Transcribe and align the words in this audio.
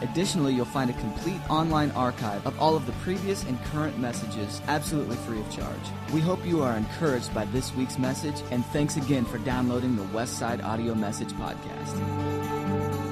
Additionally, 0.00 0.54
you'll 0.54 0.64
find 0.64 0.90
a 0.90 0.94
complete 0.94 1.40
online 1.50 1.90
archive 1.92 2.46
of 2.46 2.58
all 2.60 2.76
of 2.76 2.86
the 2.86 2.92
previous 2.92 3.44
and 3.44 3.62
current 3.64 3.98
messages 3.98 4.62
absolutely 4.68 5.16
free 5.16 5.40
of 5.40 5.50
charge. 5.50 5.76
We 6.12 6.20
hope 6.20 6.44
you 6.46 6.62
are 6.62 6.76
encouraged 6.76 7.34
by 7.34 7.46
this 7.46 7.74
week's 7.74 7.98
message, 7.98 8.40
and 8.50 8.64
thanks 8.66 8.96
again 8.96 9.24
for 9.24 9.38
downloading 9.38 9.96
the 9.96 10.04
Westside 10.04 10.62
Audio 10.64 10.94
Message 10.94 11.32
Podcast. 11.32 13.08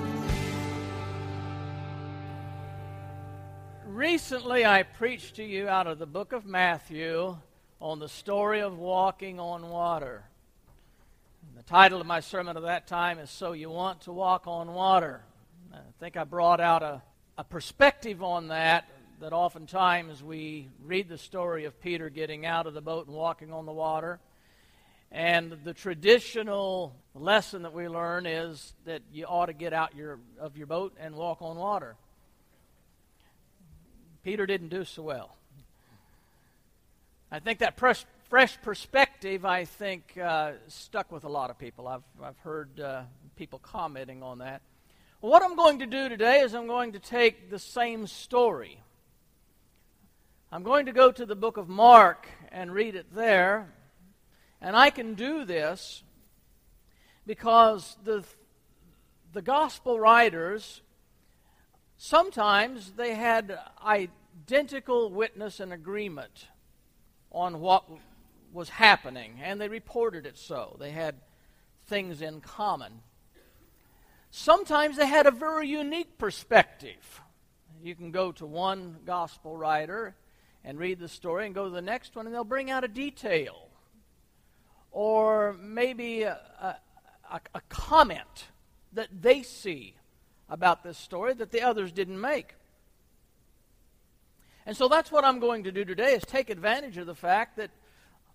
Recently, 3.84 4.64
I 4.64 4.84
preached 4.84 5.36
to 5.36 5.44
you 5.44 5.68
out 5.68 5.88
of 5.88 5.98
the 5.98 6.06
book 6.06 6.32
of 6.32 6.46
Matthew 6.46 7.36
on 7.80 7.98
the 7.98 8.08
story 8.08 8.60
of 8.60 8.78
walking 8.78 9.40
on 9.40 9.68
water. 9.70 10.22
The 11.56 11.62
title 11.64 12.00
of 12.00 12.06
my 12.06 12.20
sermon 12.20 12.56
at 12.56 12.62
that 12.62 12.86
time 12.86 13.18
is 13.18 13.30
So 13.30 13.52
You 13.52 13.70
Want 13.70 14.02
to 14.02 14.12
Walk 14.12 14.46
on 14.46 14.72
Water. 14.72 15.22
I 15.76 15.80
think 16.00 16.16
I 16.16 16.24
brought 16.24 16.60
out 16.60 16.82
a, 16.82 17.02
a 17.36 17.44
perspective 17.44 18.22
on 18.22 18.48
that, 18.48 18.88
that 19.20 19.34
oftentimes 19.34 20.22
we 20.22 20.70
read 20.82 21.06
the 21.06 21.18
story 21.18 21.66
of 21.66 21.78
Peter 21.82 22.08
getting 22.08 22.46
out 22.46 22.66
of 22.66 22.72
the 22.72 22.80
boat 22.80 23.06
and 23.06 23.14
walking 23.14 23.52
on 23.52 23.66
the 23.66 23.72
water. 23.72 24.18
And 25.12 25.58
the 25.64 25.74
traditional 25.74 26.96
lesson 27.14 27.62
that 27.62 27.74
we 27.74 27.88
learn 27.88 28.24
is 28.24 28.72
that 28.86 29.02
you 29.12 29.26
ought 29.26 29.46
to 29.46 29.52
get 29.52 29.74
out 29.74 29.94
your, 29.94 30.18
of 30.40 30.56
your 30.56 30.66
boat 30.66 30.94
and 30.98 31.14
walk 31.14 31.42
on 31.42 31.56
water. 31.56 31.96
Peter 34.24 34.46
didn't 34.46 34.68
do 34.68 34.86
so 34.86 35.02
well. 35.02 35.36
I 37.30 37.38
think 37.38 37.58
that 37.58 37.76
fresh, 37.76 38.06
fresh 38.30 38.58
perspective, 38.62 39.44
I 39.44 39.66
think, 39.66 40.16
uh, 40.16 40.52
stuck 40.68 41.12
with 41.12 41.24
a 41.24 41.28
lot 41.28 41.50
of 41.50 41.58
people. 41.58 41.86
I've, 41.86 42.02
I've 42.22 42.38
heard 42.38 42.80
uh, 42.80 43.02
people 43.36 43.58
commenting 43.58 44.22
on 44.22 44.38
that. 44.38 44.62
What 45.20 45.42
I'm 45.42 45.56
going 45.56 45.78
to 45.78 45.86
do 45.86 46.10
today 46.10 46.40
is 46.40 46.54
I'm 46.54 46.66
going 46.66 46.92
to 46.92 46.98
take 46.98 47.48
the 47.48 47.58
same 47.58 48.06
story. 48.06 48.82
I'm 50.52 50.62
going 50.62 50.86
to 50.86 50.92
go 50.92 51.10
to 51.10 51.24
the 51.24 51.34
book 51.34 51.56
of 51.56 51.70
Mark 51.70 52.28
and 52.52 52.70
read 52.70 52.94
it 52.94 53.14
there. 53.14 53.72
And 54.60 54.76
I 54.76 54.90
can 54.90 55.14
do 55.14 55.46
this 55.46 56.02
because 57.26 57.96
the, 58.04 58.24
the 59.32 59.40
gospel 59.40 59.98
writers 59.98 60.82
sometimes 61.96 62.92
they 62.92 63.14
had 63.14 63.58
identical 63.82 65.10
witness 65.10 65.60
and 65.60 65.72
agreement 65.72 66.48
on 67.32 67.60
what 67.60 67.84
was 68.52 68.68
happening, 68.68 69.40
and 69.42 69.58
they 69.58 69.68
reported 69.68 70.26
it 70.26 70.36
so. 70.36 70.76
They 70.78 70.90
had 70.90 71.16
things 71.86 72.20
in 72.20 72.42
common. 72.42 73.00
Sometimes 74.38 74.98
they 74.98 75.06
had 75.06 75.26
a 75.26 75.30
very 75.30 75.66
unique 75.66 76.18
perspective. 76.18 77.22
You 77.82 77.94
can 77.94 78.10
go 78.10 78.32
to 78.32 78.44
one 78.44 78.98
gospel 79.06 79.56
writer 79.56 80.14
and 80.62 80.78
read 80.78 80.98
the 80.98 81.08
story 81.08 81.46
and 81.46 81.54
go 81.54 81.64
to 81.64 81.70
the 81.70 81.80
next 81.80 82.14
one, 82.14 82.26
and 82.26 82.34
they'll 82.34 82.44
bring 82.44 82.70
out 82.70 82.84
a 82.84 82.88
detail 82.88 83.70
or 84.90 85.56
maybe 85.58 86.24
a, 86.24 86.38
a, 86.60 87.40
a 87.54 87.60
comment 87.70 88.48
that 88.92 89.08
they 89.22 89.42
see 89.42 89.94
about 90.50 90.84
this 90.84 90.98
story 90.98 91.32
that 91.32 91.50
the 91.50 91.62
others 91.62 91.90
didn't 91.90 92.20
make. 92.20 92.56
And 94.66 94.76
so 94.76 94.86
that's 94.86 95.10
what 95.10 95.24
I'm 95.24 95.40
going 95.40 95.64
to 95.64 95.72
do 95.72 95.82
today 95.82 96.12
is 96.12 96.24
take 96.24 96.50
advantage 96.50 96.98
of 96.98 97.06
the 97.06 97.14
fact 97.14 97.56
that 97.56 97.70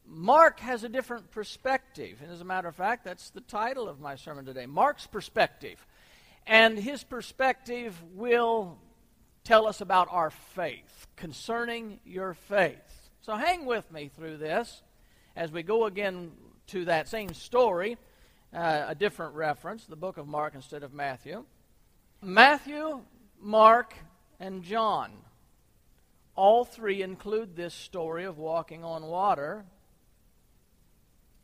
Mark 0.08 0.62
has 0.62 0.84
a 0.84 0.90
different 0.90 1.30
perspective. 1.30 2.18
And 2.24 2.32
as 2.32 2.42
a 2.42 2.46
matter 2.46 2.68
of 2.68 2.76
fact, 2.76 3.06
that's 3.06 3.30
the 3.30 3.42
title 3.42 3.88
of 3.88 4.00
my 4.00 4.16
sermon 4.16 4.46
today 4.46 4.66
Mark's 4.66 5.06
perspective. 5.06 5.86
And 6.48 6.78
his 6.78 7.04
perspective 7.04 7.96
will 8.14 8.78
tell 9.44 9.68
us 9.68 9.82
about 9.82 10.08
our 10.12 10.30
faith, 10.30 11.08
concerning 11.16 12.00
your 12.06 12.34
faith. 12.34 13.10
So 13.22 13.36
hang 13.36 13.66
with 13.66 13.92
me 13.92 14.10
through 14.10 14.38
this 14.38 14.82
as 15.36 15.52
we 15.52 15.64
go 15.64 15.86
again 15.86 16.32
to 16.68 16.86
that 16.86 17.08
same 17.08 17.34
story, 17.34 17.98
uh, 18.54 18.86
a 18.88 18.96
different 18.96 19.36
reference, 19.36 19.86
the 19.86 19.96
book 19.96 20.18
of 20.18 20.28
Mark 20.28 20.56
instead 20.56 20.84
of 20.84 20.94
Matthew. 20.94 21.46
Matthew, 22.22 23.02
Mark, 23.40 23.96
and 24.40 24.64
John. 24.64 25.12
All 26.36 26.66
three 26.66 27.02
include 27.02 27.56
this 27.56 27.74
story 27.74 28.26
of 28.26 28.38
walking 28.38 28.84
on 28.84 29.04
water. 29.04 29.66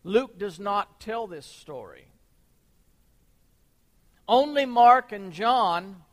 Luke 0.03 0.38
does 0.38 0.59
not 0.59 1.00
tell 1.00 1.28
this 1.28 1.46
story. 1.46 2.07
Only 4.28 4.66
Mark 4.66 5.12
and 5.12 5.32
John 5.32 6.04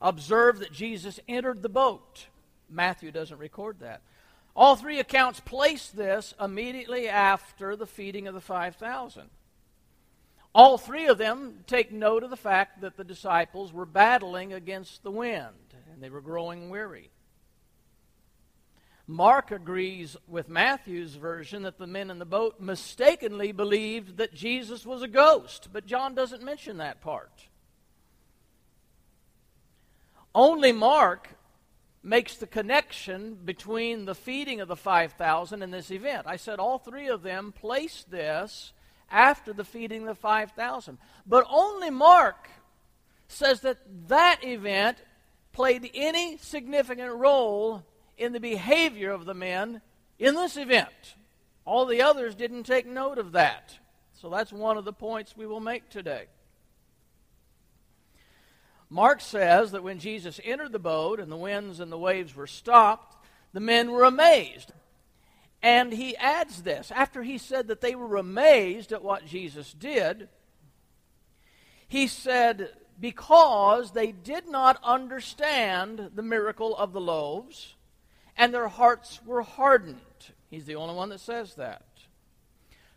observe 0.00 0.58
that 0.58 0.72
Jesus 0.72 1.20
entered 1.28 1.62
the 1.62 1.68
boat. 1.68 2.26
Matthew 2.68 3.10
doesn't 3.10 3.38
record 3.38 3.80
that. 3.80 4.02
All 4.56 4.76
three 4.76 5.00
accounts 5.00 5.40
place 5.40 5.88
this 5.88 6.34
immediately 6.40 7.08
after 7.08 7.76
the 7.76 7.86
feeding 7.86 8.28
of 8.28 8.34
the 8.34 8.40
5,000. 8.40 9.30
All 10.54 10.78
three 10.78 11.06
of 11.06 11.18
them 11.18 11.64
take 11.66 11.90
note 11.90 12.22
of 12.22 12.30
the 12.30 12.36
fact 12.36 12.80
that 12.82 12.96
the 12.96 13.02
disciples 13.04 13.72
were 13.72 13.86
battling 13.86 14.52
against 14.52 15.02
the 15.02 15.10
wind 15.10 15.74
and 15.92 16.02
they 16.02 16.10
were 16.10 16.20
growing 16.20 16.70
weary. 16.70 17.10
Mark 19.06 19.50
agrees 19.50 20.16
with 20.26 20.48
Matthew's 20.48 21.14
version 21.14 21.62
that 21.62 21.78
the 21.78 21.86
men 21.86 22.10
in 22.10 22.18
the 22.18 22.24
boat 22.24 22.58
mistakenly 22.58 23.52
believed 23.52 24.16
that 24.16 24.32
Jesus 24.32 24.86
was 24.86 25.02
a 25.02 25.08
ghost, 25.08 25.68
but 25.72 25.86
John 25.86 26.14
doesn't 26.14 26.42
mention 26.42 26.78
that 26.78 27.02
part. 27.02 27.48
Only 30.34 30.72
Mark 30.72 31.28
makes 32.02 32.36
the 32.36 32.46
connection 32.46 33.34
between 33.34 34.06
the 34.06 34.14
feeding 34.14 34.60
of 34.60 34.68
the 34.68 34.76
5,000 34.76 35.62
and 35.62 35.72
this 35.72 35.90
event. 35.90 36.26
I 36.26 36.36
said 36.36 36.58
all 36.58 36.78
three 36.78 37.08
of 37.08 37.22
them 37.22 37.52
placed 37.52 38.10
this 38.10 38.72
after 39.10 39.52
the 39.52 39.64
feeding 39.64 40.02
of 40.02 40.08
the 40.08 40.14
5,000. 40.14 40.98
But 41.26 41.46
only 41.48 41.90
Mark 41.90 42.48
says 43.28 43.60
that 43.60 43.78
that 44.08 44.44
event 44.44 44.98
played 45.52 45.90
any 45.94 46.36
significant 46.38 47.14
role 47.14 47.84
in 48.16 48.32
the 48.32 48.40
behavior 48.40 49.10
of 49.10 49.24
the 49.24 49.34
men 49.34 49.80
in 50.18 50.34
this 50.34 50.56
event. 50.56 51.14
All 51.64 51.86
the 51.86 52.02
others 52.02 52.34
didn't 52.34 52.64
take 52.64 52.86
note 52.86 53.18
of 53.18 53.32
that. 53.32 53.78
So 54.14 54.28
that's 54.28 54.52
one 54.52 54.76
of 54.76 54.84
the 54.84 54.92
points 54.92 55.36
we 55.36 55.46
will 55.46 55.60
make 55.60 55.88
today. 55.88 56.26
Mark 58.90 59.20
says 59.20 59.72
that 59.72 59.82
when 59.82 59.98
Jesus 59.98 60.40
entered 60.44 60.72
the 60.72 60.78
boat 60.78 61.18
and 61.18 61.32
the 61.32 61.36
winds 61.36 61.80
and 61.80 61.90
the 61.90 61.98
waves 61.98 62.34
were 62.34 62.46
stopped, 62.46 63.16
the 63.52 63.60
men 63.60 63.90
were 63.90 64.04
amazed. 64.04 64.72
And 65.62 65.92
he 65.92 66.16
adds 66.16 66.62
this 66.62 66.92
after 66.92 67.22
he 67.22 67.38
said 67.38 67.68
that 67.68 67.80
they 67.80 67.94
were 67.94 68.16
amazed 68.16 68.92
at 68.92 69.02
what 69.02 69.26
Jesus 69.26 69.72
did, 69.72 70.28
he 71.88 72.06
said, 72.06 72.70
because 73.00 73.92
they 73.92 74.12
did 74.12 74.48
not 74.48 74.78
understand 74.84 76.10
the 76.14 76.22
miracle 76.22 76.76
of 76.76 76.92
the 76.92 77.00
loaves 77.00 77.74
and 78.36 78.52
their 78.52 78.68
hearts 78.68 79.20
were 79.24 79.42
hardened. 79.42 80.00
He's 80.50 80.66
the 80.66 80.76
only 80.76 80.94
one 80.94 81.08
that 81.10 81.20
says 81.20 81.54
that. 81.54 81.84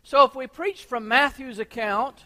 So 0.02 0.24
if 0.24 0.34
we 0.34 0.46
preach 0.46 0.84
from 0.84 1.08
Matthew's 1.08 1.58
account, 1.58 2.24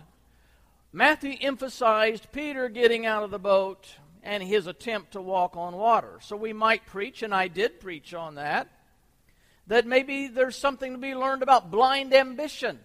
Matthew 0.93 1.35
emphasized 1.41 2.31
Peter 2.33 2.69
getting 2.69 3.07
out 3.07 3.23
of 3.23 3.31
the 3.31 3.39
boat 3.39 3.89
and 4.23 4.43
his 4.43 4.67
attempt 4.67 5.13
to 5.13 5.21
walk 5.21 5.57
on 5.57 5.75
water. 5.75 6.19
So 6.21 6.37
we 6.37 6.53
might 6.53 6.87
preach, 6.87 7.23
and 7.23 7.35
I 7.35 7.49
did 7.49 7.81
preach 7.81 8.15
on 8.15 8.37
that, 8.37 8.69
that 9.67 9.87
maybe 9.87 10.29
there's 10.29 10.57
something 10.57 10.93
to 10.93 10.99
be 10.99 11.15
learned 11.15 11.43
about 11.43 11.71
blind 11.71 12.15
ambition, 12.15 12.79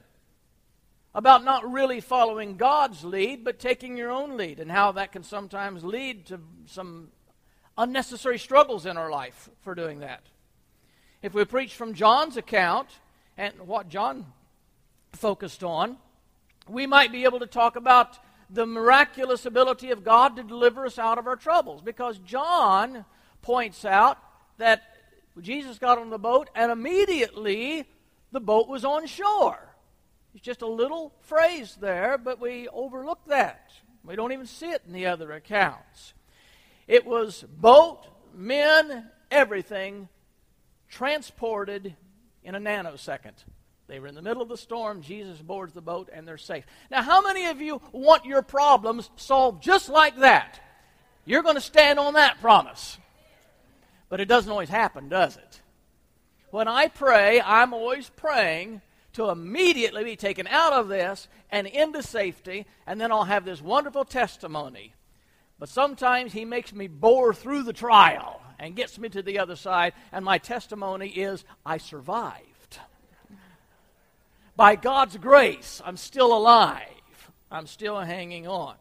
about 1.14 1.44
not 1.44 1.70
really 1.70 2.00
following 2.00 2.58
God's 2.58 3.04
lead, 3.04 3.44
but 3.44 3.60
taking 3.60 3.98
your 3.98 4.10
own 4.10 4.38
lead, 4.38 4.60
and 4.60 4.72
how 4.72 4.94
that 4.94 5.12
can 5.12 5.24
sometimes 5.24 5.84
lead 5.84 6.28
to 6.28 6.40
some 6.66 7.10
unnecessary 7.78 8.40
struggles 8.40 8.86
in 8.86 8.98
our 8.98 9.12
life 9.12 9.50
for 9.62 9.76
doing 9.76 10.00
that. 10.00 10.22
If 11.22 11.34
we 11.34 11.46
preach 11.46 11.76
from 11.76 11.94
John's 11.94 12.38
account 12.38 12.90
and 13.38 13.54
what 13.68 13.90
John 13.90 14.26
focused 15.14 15.64
on, 15.64 15.98
we 16.68 16.86
might 16.86 17.12
be 17.12 17.24
able 17.24 17.40
to 17.40 17.48
talk 17.48 17.76
about 17.76 18.20
the 18.50 18.66
miraculous 18.66 19.46
ability 19.46 19.92
of 19.92 20.04
God 20.04 20.36
to 20.36 20.44
deliver 20.44 20.86
us 20.86 20.98
out 20.98 21.18
of 21.18 21.28
our 21.28 21.36
troubles 21.36 21.82
because 21.82 22.18
John 22.20 23.06
points 23.42 23.86
out 23.86 24.18
that 24.58 24.84
Jesus 25.42 25.80
got 25.80 25.98
on 25.98 26.10
the 26.10 26.18
boat 26.18 26.50
and 26.56 26.72
immediately 26.72 27.86
the 28.32 28.40
boat 28.40 28.68
was 28.68 28.86
on 28.86 29.06
shore. 29.06 29.76
It's 30.34 30.44
just 30.44 30.62
a 30.62 30.68
little 30.68 31.14
phrase 31.22 31.78
there, 31.80 32.18
but 32.18 32.40
we 32.40 32.68
overlook 32.70 33.20
that. 33.28 33.72
We 34.04 34.16
don't 34.16 34.32
even 34.32 34.46
see 34.46 34.70
it 34.70 34.84
in 34.86 34.94
the 34.94 35.08
other 35.08 35.32
accounts. 35.32 36.14
It 36.88 37.06
was 37.06 37.44
boat, 37.44 38.08
men, 38.34 39.10
everything 39.30 40.08
transported 40.90 41.96
in 42.44 42.56
a 42.56 42.60
nanosecond. 42.60 43.44
They 43.88 44.00
were 44.00 44.08
in 44.08 44.16
the 44.16 44.22
middle 44.22 44.42
of 44.42 44.50
the 44.50 44.58
storm. 44.58 45.02
Jesus 45.02 45.42
boards 45.42 45.74
the 45.74 45.82
boat 45.82 46.10
and 46.12 46.28
they're 46.28 46.38
safe. 46.38 46.66
Now, 46.92 47.02
how 47.02 47.22
many 47.22 47.48
of 47.48 47.62
you 47.62 47.82
want 47.92 48.26
your 48.26 48.42
problems 48.42 49.10
solved 49.16 49.64
just 49.64 49.90
like 49.90 50.18
that? 50.20 50.62
You're 51.26 51.44
going 51.44 51.56
to 51.56 51.62
stand 51.62 52.00
on 52.00 52.14
that 52.14 52.40
promise. 52.42 52.98
But 54.10 54.22
it 54.22 54.26
doesn't 54.26 54.52
always 54.52 54.70
happen, 54.70 55.10
does 55.10 55.36
it? 55.36 55.62
When 56.52 56.68
I 56.68 56.88
pray, 56.88 57.42
I'm 57.42 57.74
always 57.74 58.10
praying 58.10 58.82
to 59.14 59.30
immediately 59.30 60.04
be 60.04 60.16
taken 60.16 60.48
out 60.48 60.74
of 60.74 60.88
this 60.88 61.28
and 61.50 61.68
into 61.68 62.02
safety, 62.04 62.66
and 62.86 63.00
then 63.02 63.12
I'll 63.12 63.26
have 63.26 63.46
this 63.46 63.62
wonderful 63.62 64.06
testimony. 64.06 64.94
But 65.60 65.70
sometimes 65.70 66.34
He 66.34 66.46
makes 66.46 66.74
me 66.74 66.88
bore 66.88 67.34
through 67.34 67.64
the 67.64 67.74
trial 67.74 68.42
and 68.60 68.76
gets 68.76 68.98
me 68.98 69.10
to 69.10 69.22
the 69.22 69.40
other 69.40 69.56
side, 69.56 69.94
and 70.12 70.26
my 70.26 70.38
testimony 70.38 71.10
is 71.10 71.44
I 71.66 71.78
survived. 71.78 72.80
By 74.56 74.76
God's 74.76 75.18
grace, 75.18 75.82
I'm 75.86 75.98
still 75.98 76.36
alive. 76.36 77.32
I'm 77.52 77.68
still 77.68 78.00
hanging 78.00 78.48
on. 78.48 78.76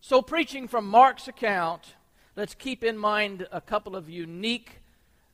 So, 0.00 0.20
preaching 0.20 0.68
from 0.68 0.86
Mark's 0.86 1.28
account, 1.28 1.94
let's 2.36 2.54
keep 2.54 2.84
in 2.84 2.98
mind 2.98 3.48
a 3.50 3.62
couple 3.62 3.96
of 3.96 4.10
unique, 4.10 4.82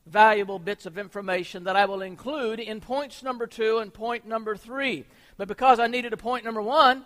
valuable 0.07 0.61
bits 0.61 0.87
of 0.87 0.97
information 0.97 1.65
that 1.65 1.75
I 1.75 1.87
will 1.87 2.03
include 2.03 2.61
in 2.61 2.81
points 2.81 3.25
number 3.25 3.49
two 3.49 3.79
and 3.79 3.93
point 3.93 4.29
number 4.29 4.57
three. 4.57 5.07
But 5.37 5.49
because 5.49 5.81
I 5.81 5.89
needed 5.89 6.13
a 6.13 6.17
point 6.17 6.45
number 6.45 6.63
one, 6.63 7.05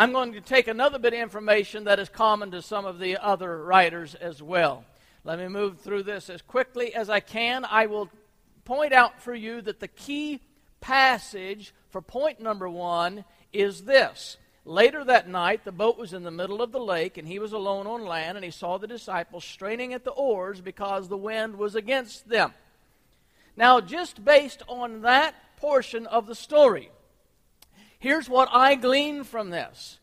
I'm 0.00 0.12
going 0.12 0.32
to 0.32 0.40
take 0.40 0.66
another 0.66 0.98
bit 0.98 1.12
of 1.12 1.18
information 1.18 1.84
that 1.84 1.98
is 1.98 2.08
common 2.08 2.52
to 2.52 2.62
some 2.62 2.86
of 2.86 2.98
the 2.98 3.18
other 3.18 3.62
writers 3.62 4.14
as 4.14 4.42
well. 4.42 4.86
Let 5.24 5.38
me 5.38 5.46
move 5.46 5.80
through 5.80 6.04
this 6.04 6.30
as 6.30 6.40
quickly 6.40 6.94
as 6.94 7.10
I 7.10 7.20
can. 7.20 7.66
I 7.66 7.84
will 7.84 8.08
point 8.64 8.94
out 8.94 9.20
for 9.20 9.34
you 9.34 9.60
that 9.60 9.78
the 9.78 9.88
key 9.88 10.40
passage 10.80 11.74
for 11.90 12.00
point 12.00 12.40
number 12.40 12.66
one 12.66 13.26
is 13.52 13.82
this. 13.82 14.38
Later 14.64 15.04
that 15.04 15.28
night, 15.28 15.66
the 15.66 15.70
boat 15.70 15.98
was 15.98 16.14
in 16.14 16.22
the 16.22 16.30
middle 16.30 16.62
of 16.62 16.72
the 16.72 16.80
lake, 16.80 17.18
and 17.18 17.28
he 17.28 17.38
was 17.38 17.52
alone 17.52 17.86
on 17.86 18.06
land, 18.06 18.38
and 18.38 18.44
he 18.44 18.50
saw 18.50 18.78
the 18.78 18.86
disciples 18.86 19.44
straining 19.44 19.92
at 19.92 20.04
the 20.04 20.12
oars 20.12 20.62
because 20.62 21.08
the 21.08 21.16
wind 21.18 21.56
was 21.56 21.74
against 21.74 22.26
them. 22.26 22.54
Now, 23.54 23.82
just 23.82 24.24
based 24.24 24.62
on 24.66 25.02
that 25.02 25.34
portion 25.58 26.06
of 26.06 26.26
the 26.26 26.34
story, 26.34 26.90
Here's 28.00 28.30
what 28.30 28.48
I 28.50 28.76
glean 28.76 29.24
from 29.24 29.50
this. 29.50 29.98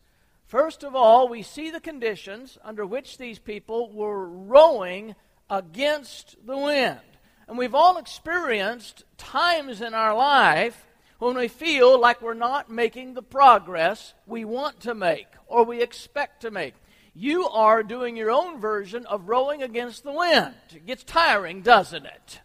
First 0.46 0.84
of 0.84 0.94
all, 0.94 1.28
we 1.28 1.42
see 1.42 1.70
the 1.70 1.80
conditions 1.80 2.56
under 2.64 2.86
which 2.86 3.18
these 3.18 3.40
people 3.40 3.90
were 3.90 4.28
rowing 4.28 5.16
against 5.50 6.36
the 6.46 6.56
wind. 6.56 7.00
And 7.48 7.58
we've 7.58 7.74
all 7.74 7.98
experienced 7.98 9.02
times 9.16 9.80
in 9.80 9.94
our 9.94 10.14
life 10.14 10.86
when 11.18 11.36
we 11.36 11.48
feel 11.48 12.00
like 12.00 12.22
we're 12.22 12.34
not 12.34 12.70
making 12.70 13.14
the 13.14 13.22
progress 13.22 14.14
we 14.28 14.44
want 14.44 14.78
to 14.82 14.94
make 14.94 15.26
or 15.48 15.64
we 15.64 15.82
expect 15.82 16.42
to 16.42 16.52
make. 16.52 16.74
You 17.14 17.48
are 17.48 17.82
doing 17.82 18.16
your 18.16 18.30
own 18.30 18.60
version 18.60 19.06
of 19.06 19.28
rowing 19.28 19.60
against 19.60 20.04
the 20.04 20.12
wind. 20.12 20.54
It 20.70 20.86
gets 20.86 21.02
tiring, 21.02 21.62
doesn't 21.62 22.06
it? 22.06 22.40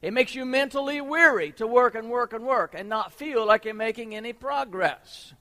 It 0.00 0.12
makes 0.12 0.34
you 0.34 0.44
mentally 0.44 1.00
weary 1.00 1.52
to 1.52 1.66
work 1.66 1.94
and 1.94 2.08
work 2.08 2.32
and 2.32 2.44
work 2.44 2.74
and 2.76 2.88
not 2.88 3.12
feel 3.12 3.44
like 3.44 3.64
you're 3.64 3.74
making 3.74 4.14
any 4.14 4.32
progress. 4.32 5.32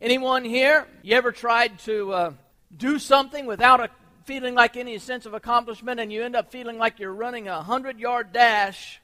Anyone 0.00 0.44
here, 0.44 0.86
you 1.02 1.16
ever 1.16 1.32
tried 1.32 1.78
to 1.80 2.12
uh, 2.12 2.32
do 2.76 2.98
something 2.98 3.46
without 3.46 3.80
a 3.80 3.90
feeling 4.24 4.54
like 4.54 4.76
any 4.76 4.98
sense 4.98 5.24
of 5.24 5.32
accomplishment 5.32 5.98
and 5.98 6.12
you 6.12 6.22
end 6.22 6.36
up 6.36 6.52
feeling 6.52 6.76
like 6.76 7.00
you're 7.00 7.14
running 7.14 7.48
a 7.48 7.54
100 7.56 7.98
yard 7.98 8.30
dash, 8.30 9.00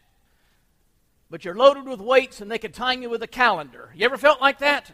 but 1.30 1.46
you're 1.46 1.54
loaded 1.54 1.86
with 1.86 2.00
weights 2.00 2.42
and 2.42 2.50
they 2.50 2.58
could 2.58 2.74
time 2.74 3.00
you 3.00 3.08
with 3.08 3.22
a 3.22 3.26
calendar? 3.26 3.90
You 3.94 4.04
ever 4.04 4.18
felt 4.18 4.42
like 4.42 4.58
that? 4.58 4.92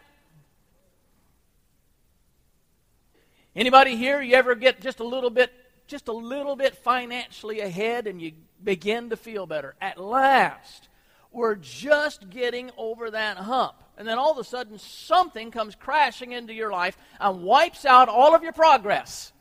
Anybody 3.56 3.96
here, 3.96 4.22
you 4.22 4.36
ever 4.36 4.54
get 4.54 4.80
just 4.80 5.00
a 5.00 5.04
little 5.04 5.30
bit 5.30 5.52
just 5.90 6.08
a 6.08 6.12
little 6.12 6.56
bit 6.56 6.76
financially 6.76 7.60
ahead 7.60 8.06
and 8.06 8.22
you 8.22 8.32
begin 8.62 9.10
to 9.10 9.16
feel 9.16 9.46
better. 9.46 9.74
At 9.80 9.98
last, 9.98 10.88
we're 11.32 11.56
just 11.56 12.30
getting 12.30 12.70
over 12.76 13.10
that 13.10 13.36
hump. 13.36 13.74
And 13.98 14.08
then 14.08 14.18
all 14.18 14.32
of 14.32 14.38
a 14.38 14.44
sudden, 14.44 14.78
something 14.78 15.50
comes 15.50 15.74
crashing 15.74 16.32
into 16.32 16.54
your 16.54 16.70
life 16.70 16.96
and 17.20 17.42
wipes 17.42 17.84
out 17.84 18.08
all 18.08 18.34
of 18.34 18.42
your 18.42 18.52
progress. 18.52 19.32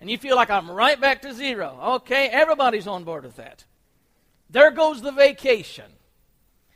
And 0.00 0.10
you 0.10 0.18
feel 0.18 0.34
like 0.34 0.50
I'm 0.50 0.70
right 0.70 1.00
back 1.00 1.22
to 1.22 1.34
zero. 1.34 1.78
Okay, 1.96 2.28
everybody's 2.28 2.86
on 2.86 3.04
board 3.04 3.24
with 3.24 3.36
that. 3.36 3.64
There 4.48 4.70
goes 4.70 5.02
the 5.02 5.12
vacation. 5.12 5.92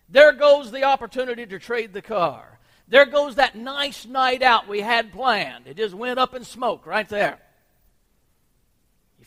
There 0.08 0.32
goes 0.32 0.70
the 0.70 0.84
opportunity 0.84 1.46
to 1.46 1.58
trade 1.58 1.92
the 1.92 2.02
car. 2.02 2.58
There 2.86 3.06
goes 3.06 3.36
that 3.36 3.56
nice 3.56 4.06
night 4.06 4.42
out 4.42 4.68
we 4.68 4.80
had 4.80 5.12
planned. 5.12 5.66
It 5.66 5.78
just 5.78 5.94
went 5.94 6.20
up 6.20 6.34
in 6.34 6.44
smoke 6.44 6.86
right 6.86 7.08
there. 7.08 7.40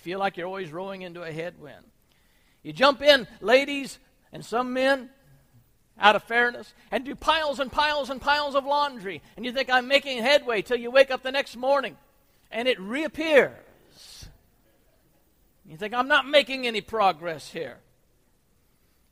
Feel 0.08 0.20
like 0.20 0.38
you're 0.38 0.48
always 0.48 0.72
rowing 0.72 1.02
into 1.02 1.22
a 1.22 1.34
headwind. 1.34 1.84
You 2.64 2.72
jump 2.72 3.02
in, 3.02 3.28
ladies 3.42 4.00
and 4.32 4.46
some 4.46 4.72
men, 4.72 5.10
out 6.00 6.16
of 6.16 6.24
fairness, 6.24 6.74
and 6.92 7.04
do 7.04 7.14
piles 7.14 7.60
and 7.60 7.70
piles 7.70 8.10
and 8.10 8.22
piles 8.22 8.56
of 8.56 8.64
laundry. 8.64 9.22
And 9.36 9.46
you 9.46 9.52
think, 9.52 9.70
I'm 9.70 9.90
making 9.90 10.20
headway 10.20 10.62
till 10.62 10.78
you 10.78 10.92
wake 10.92 11.12
up 11.12 11.24
the 11.24 11.32
next 11.34 11.58
morning 11.58 11.98
and 12.50 12.70
it 12.70 12.80
reappears. 12.80 14.30
You 15.66 15.76
think, 15.76 15.94
I'm 15.94 16.08
not 16.08 16.26
making 16.26 16.66
any 16.66 16.80
progress 16.80 17.50
here. 17.50 17.80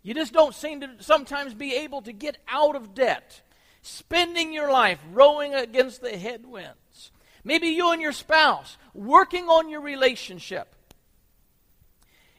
You 0.02 0.14
just 0.14 0.32
don't 0.32 0.56
seem 0.56 0.80
to 0.80 0.92
sometimes 1.02 1.54
be 1.54 1.76
able 1.76 2.04
to 2.04 2.14
get 2.14 2.38
out 2.48 2.78
of 2.78 2.96
debt, 2.96 3.42
spending 3.82 4.54
your 4.54 4.72
life 4.72 5.00
rowing 5.12 5.54
against 5.54 6.02
the 6.02 6.18
headwinds. 6.18 7.12
Maybe 7.44 7.68
you 7.68 7.92
and 7.92 8.02
your 8.02 8.14
spouse 8.14 8.78
working 8.94 9.50
on 9.50 9.68
your 9.68 9.82
relationship. 9.82 10.72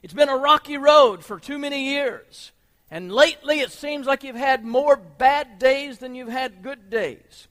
It's 0.02 0.14
been 0.14 0.28
a 0.28 0.36
rocky 0.36 0.76
road 0.76 1.24
for 1.24 1.38
too 1.38 1.58
many 1.58 1.90
years. 1.90 2.52
And 2.90 3.10
lately 3.10 3.60
it 3.60 3.72
seems 3.72 4.06
like 4.06 4.22
you've 4.22 4.36
had 4.36 4.64
more 4.64 4.96
bad 4.96 5.58
days 5.58 5.98
than 5.98 6.14
you've 6.14 6.28
had 6.28 6.62
good 6.62 6.88
days. 6.88 7.48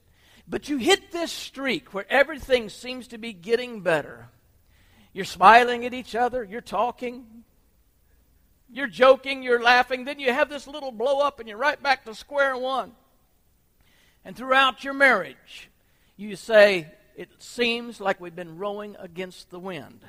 But 0.47 0.69
you 0.69 0.77
hit 0.77 1.11
this 1.11 1.31
streak 1.31 1.93
where 1.93 2.05
everything 2.09 2.69
seems 2.69 3.07
to 3.09 3.17
be 3.17 3.33
getting 3.33 3.81
better. 3.81 4.29
You're 5.11 5.25
smiling 5.25 5.85
at 5.85 5.93
each 5.93 6.15
other, 6.15 6.43
you're 6.43 6.61
talking, 6.61 7.25
you're 8.71 8.87
joking, 8.87 9.43
you're 9.43 9.61
laughing. 9.61 10.05
Then 10.05 10.19
you 10.19 10.33
have 10.33 10.49
this 10.49 10.67
little 10.67 10.91
blow 10.91 11.19
up 11.19 11.39
and 11.39 11.47
you're 11.47 11.57
right 11.57 11.81
back 11.81 12.05
to 12.05 12.13
square 12.13 12.57
one. 12.57 12.91
And 14.23 14.35
throughout 14.35 14.83
your 14.83 14.93
marriage, 14.93 15.69
you 16.17 16.35
say, 16.35 16.91
It 17.15 17.29
seems 17.39 18.01
like 18.01 18.19
we've 18.19 18.35
been 18.35 18.57
rowing 18.57 18.95
against 18.99 19.49
the 19.49 19.59
wind. 19.59 20.01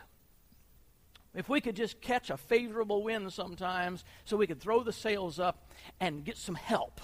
If 1.37 1.51
we 1.51 1.61
could 1.61 1.77
just 1.77 2.01
catch 2.01 2.31
a 2.31 2.39
favorable 2.39 3.03
wind 3.03 3.31
sometimes 3.31 4.05
so 4.25 4.39
we 4.39 4.47
could 4.47 4.61
throw 4.61 4.83
the 4.83 4.93
sails 4.93 5.39
up 5.39 5.71
and 6.01 6.25
get 6.25 6.39
some 6.39 6.55
help, 6.55 7.01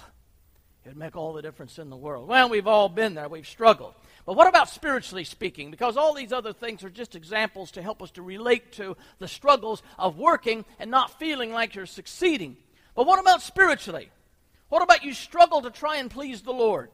it 0.83 0.89
would 0.89 0.97
make 0.97 1.15
all 1.15 1.33
the 1.33 1.43
difference 1.43 1.77
in 1.77 1.91
the 1.91 1.95
world. 1.95 2.27
Well, 2.27 2.49
we've 2.49 2.67
all 2.67 2.89
been 2.89 3.13
there, 3.13 3.29
we've 3.29 3.47
struggled. 3.47 3.93
But 4.25 4.35
what 4.35 4.47
about 4.47 4.69
spiritually 4.69 5.23
speaking? 5.23 5.69
Because 5.69 5.97
all 5.97 6.15
these 6.15 6.33
other 6.33 6.51
things 6.51 6.83
are 6.83 6.89
just 6.89 7.15
examples 7.15 7.71
to 7.71 7.81
help 7.83 8.01
us 8.01 8.09
to 8.11 8.23
relate 8.23 8.71
to 8.73 8.97
the 9.19 9.27
struggles 9.27 9.83
of 9.99 10.17
working 10.17 10.65
and 10.79 10.89
not 10.89 11.19
feeling 11.19 11.53
like 11.53 11.75
you're 11.75 11.85
succeeding. 11.85 12.57
But 12.95 13.05
what 13.05 13.19
about 13.19 13.43
spiritually? 13.43 14.09
What 14.69 14.81
about 14.81 15.03
you 15.03 15.13
struggle 15.13 15.61
to 15.61 15.69
try 15.69 15.97
and 15.97 16.09
please 16.09 16.41
the 16.41 16.51
Lord? 16.51 16.89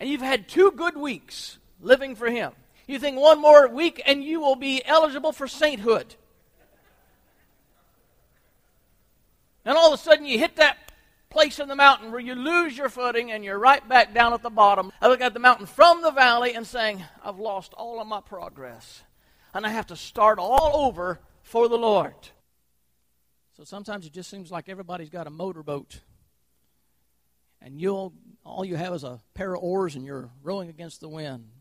And 0.00 0.08
you've 0.08 0.22
had 0.22 0.48
two 0.48 0.72
good 0.72 0.96
weeks 0.96 1.58
living 1.80 2.16
for 2.16 2.30
Him. 2.30 2.52
You 2.92 2.98
think 2.98 3.18
one 3.18 3.40
more 3.40 3.66
week 3.68 4.02
and 4.04 4.22
you 4.22 4.38
will 4.38 4.54
be 4.54 4.84
eligible 4.84 5.32
for 5.32 5.48
sainthood. 5.48 6.14
And 9.64 9.78
all 9.78 9.94
of 9.94 9.98
a 9.98 10.02
sudden 10.02 10.26
you 10.26 10.38
hit 10.38 10.56
that 10.56 10.76
place 11.30 11.58
in 11.58 11.68
the 11.68 11.74
mountain 11.74 12.12
where 12.12 12.20
you 12.20 12.34
lose 12.34 12.76
your 12.76 12.90
footing 12.90 13.32
and 13.32 13.42
you're 13.42 13.58
right 13.58 13.88
back 13.88 14.12
down 14.12 14.34
at 14.34 14.42
the 14.42 14.50
bottom. 14.50 14.92
I 15.00 15.08
look 15.08 15.22
at 15.22 15.32
the 15.32 15.40
mountain 15.40 15.64
from 15.64 16.02
the 16.02 16.10
valley 16.10 16.52
and 16.52 16.66
saying, 16.66 17.02
I've 17.24 17.38
lost 17.38 17.72
all 17.78 17.98
of 17.98 18.06
my 18.06 18.20
progress. 18.20 19.02
And 19.54 19.64
I 19.64 19.70
have 19.70 19.86
to 19.86 19.96
start 19.96 20.38
all 20.38 20.86
over 20.86 21.18
for 21.40 21.70
the 21.70 21.78
Lord. 21.78 22.12
So 23.56 23.64
sometimes 23.64 24.04
it 24.04 24.12
just 24.12 24.28
seems 24.28 24.50
like 24.50 24.68
everybody's 24.68 25.08
got 25.08 25.26
a 25.26 25.30
motorboat. 25.30 26.02
And 27.62 27.80
you'll 27.80 28.12
all 28.44 28.66
you 28.66 28.76
have 28.76 28.92
is 28.92 29.04
a 29.04 29.22
pair 29.32 29.54
of 29.54 29.62
oars 29.62 29.96
and 29.96 30.04
you're 30.04 30.28
rowing 30.42 30.68
against 30.68 31.00
the 31.00 31.08
wind. 31.08 31.51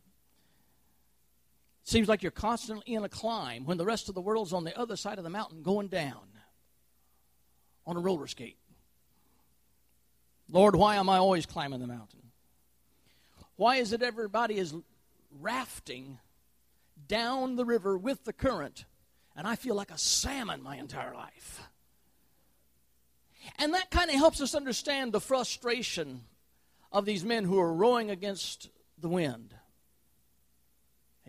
Seems 1.84 2.08
like 2.08 2.22
you're 2.22 2.32
constantly 2.32 2.94
in 2.94 3.04
a 3.04 3.10
climb 3.10 3.66
when 3.66 3.78
the 3.78 3.86
rest 3.86 4.08
of 4.08 4.16
the 4.16 4.22
world's 4.22 4.54
on 4.54 4.64
the 4.64 4.78
other 4.78 4.96
side 4.96 5.18
of 5.18 5.24
the 5.24 5.30
mountain 5.30 5.64
going 5.64 5.88
down. 5.88 6.22
on 7.86 7.98
a 7.98 8.00
roller 8.00 8.28
skate. 8.28 8.58
Lord, 10.50 10.76
why 10.76 10.98
am 10.98 11.10
I 11.10 11.18
always 11.18 11.46
climbing 11.46 11.80
the 11.80 11.88
mountain? 11.88 12.20
Why 13.56 13.78
is 13.78 13.94
it 13.94 14.02
everybody 14.02 14.58
is 14.58 14.74
rafting 15.40 16.20
down 17.08 17.56
the 17.56 17.66
river 17.66 17.98
with 17.98 18.24
the 18.24 18.34
current 18.34 18.86
and 19.36 19.48
I 19.48 19.56
feel 19.56 19.76
like 19.76 19.92
a 19.92 19.98
salmon 19.98 20.62
my 20.62 20.76
entire 20.78 21.14
life? 21.14 21.62
And 23.58 23.74
that 23.74 23.90
kind 23.90 24.10
of 24.10 24.16
helps 24.18 24.42
us 24.42 24.54
understand 24.54 25.12
the 25.12 25.22
frustration 25.22 26.22
of 26.92 27.06
these 27.06 27.24
men 27.24 27.46
who 27.46 27.60
are 27.60 27.74
rowing 27.74 28.12
against 28.12 28.70
the 29.00 29.10
wind. 29.10 29.56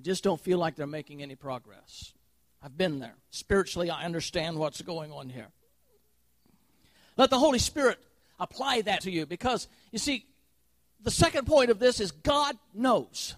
I 0.02 0.04
just 0.04 0.24
don't 0.24 0.40
feel 0.40 0.58
like 0.58 0.74
they're 0.74 0.84
making 0.84 1.22
any 1.22 1.36
progress. 1.36 2.12
I've 2.60 2.76
been 2.76 2.98
there. 2.98 3.14
Spiritually, 3.30 3.88
I 3.88 4.04
understand 4.04 4.58
what's 4.58 4.82
going 4.82 5.12
on 5.12 5.28
here. 5.28 5.46
Let 7.16 7.30
the 7.30 7.38
Holy 7.38 7.60
Spirit 7.60 8.00
apply 8.40 8.80
that 8.80 9.02
to 9.02 9.12
you 9.12 9.26
because, 9.26 9.68
you 9.92 10.00
see, 10.00 10.26
the 11.04 11.12
second 11.12 11.46
point 11.46 11.70
of 11.70 11.78
this 11.78 12.00
is 12.00 12.10
God 12.10 12.56
knows. 12.74 13.36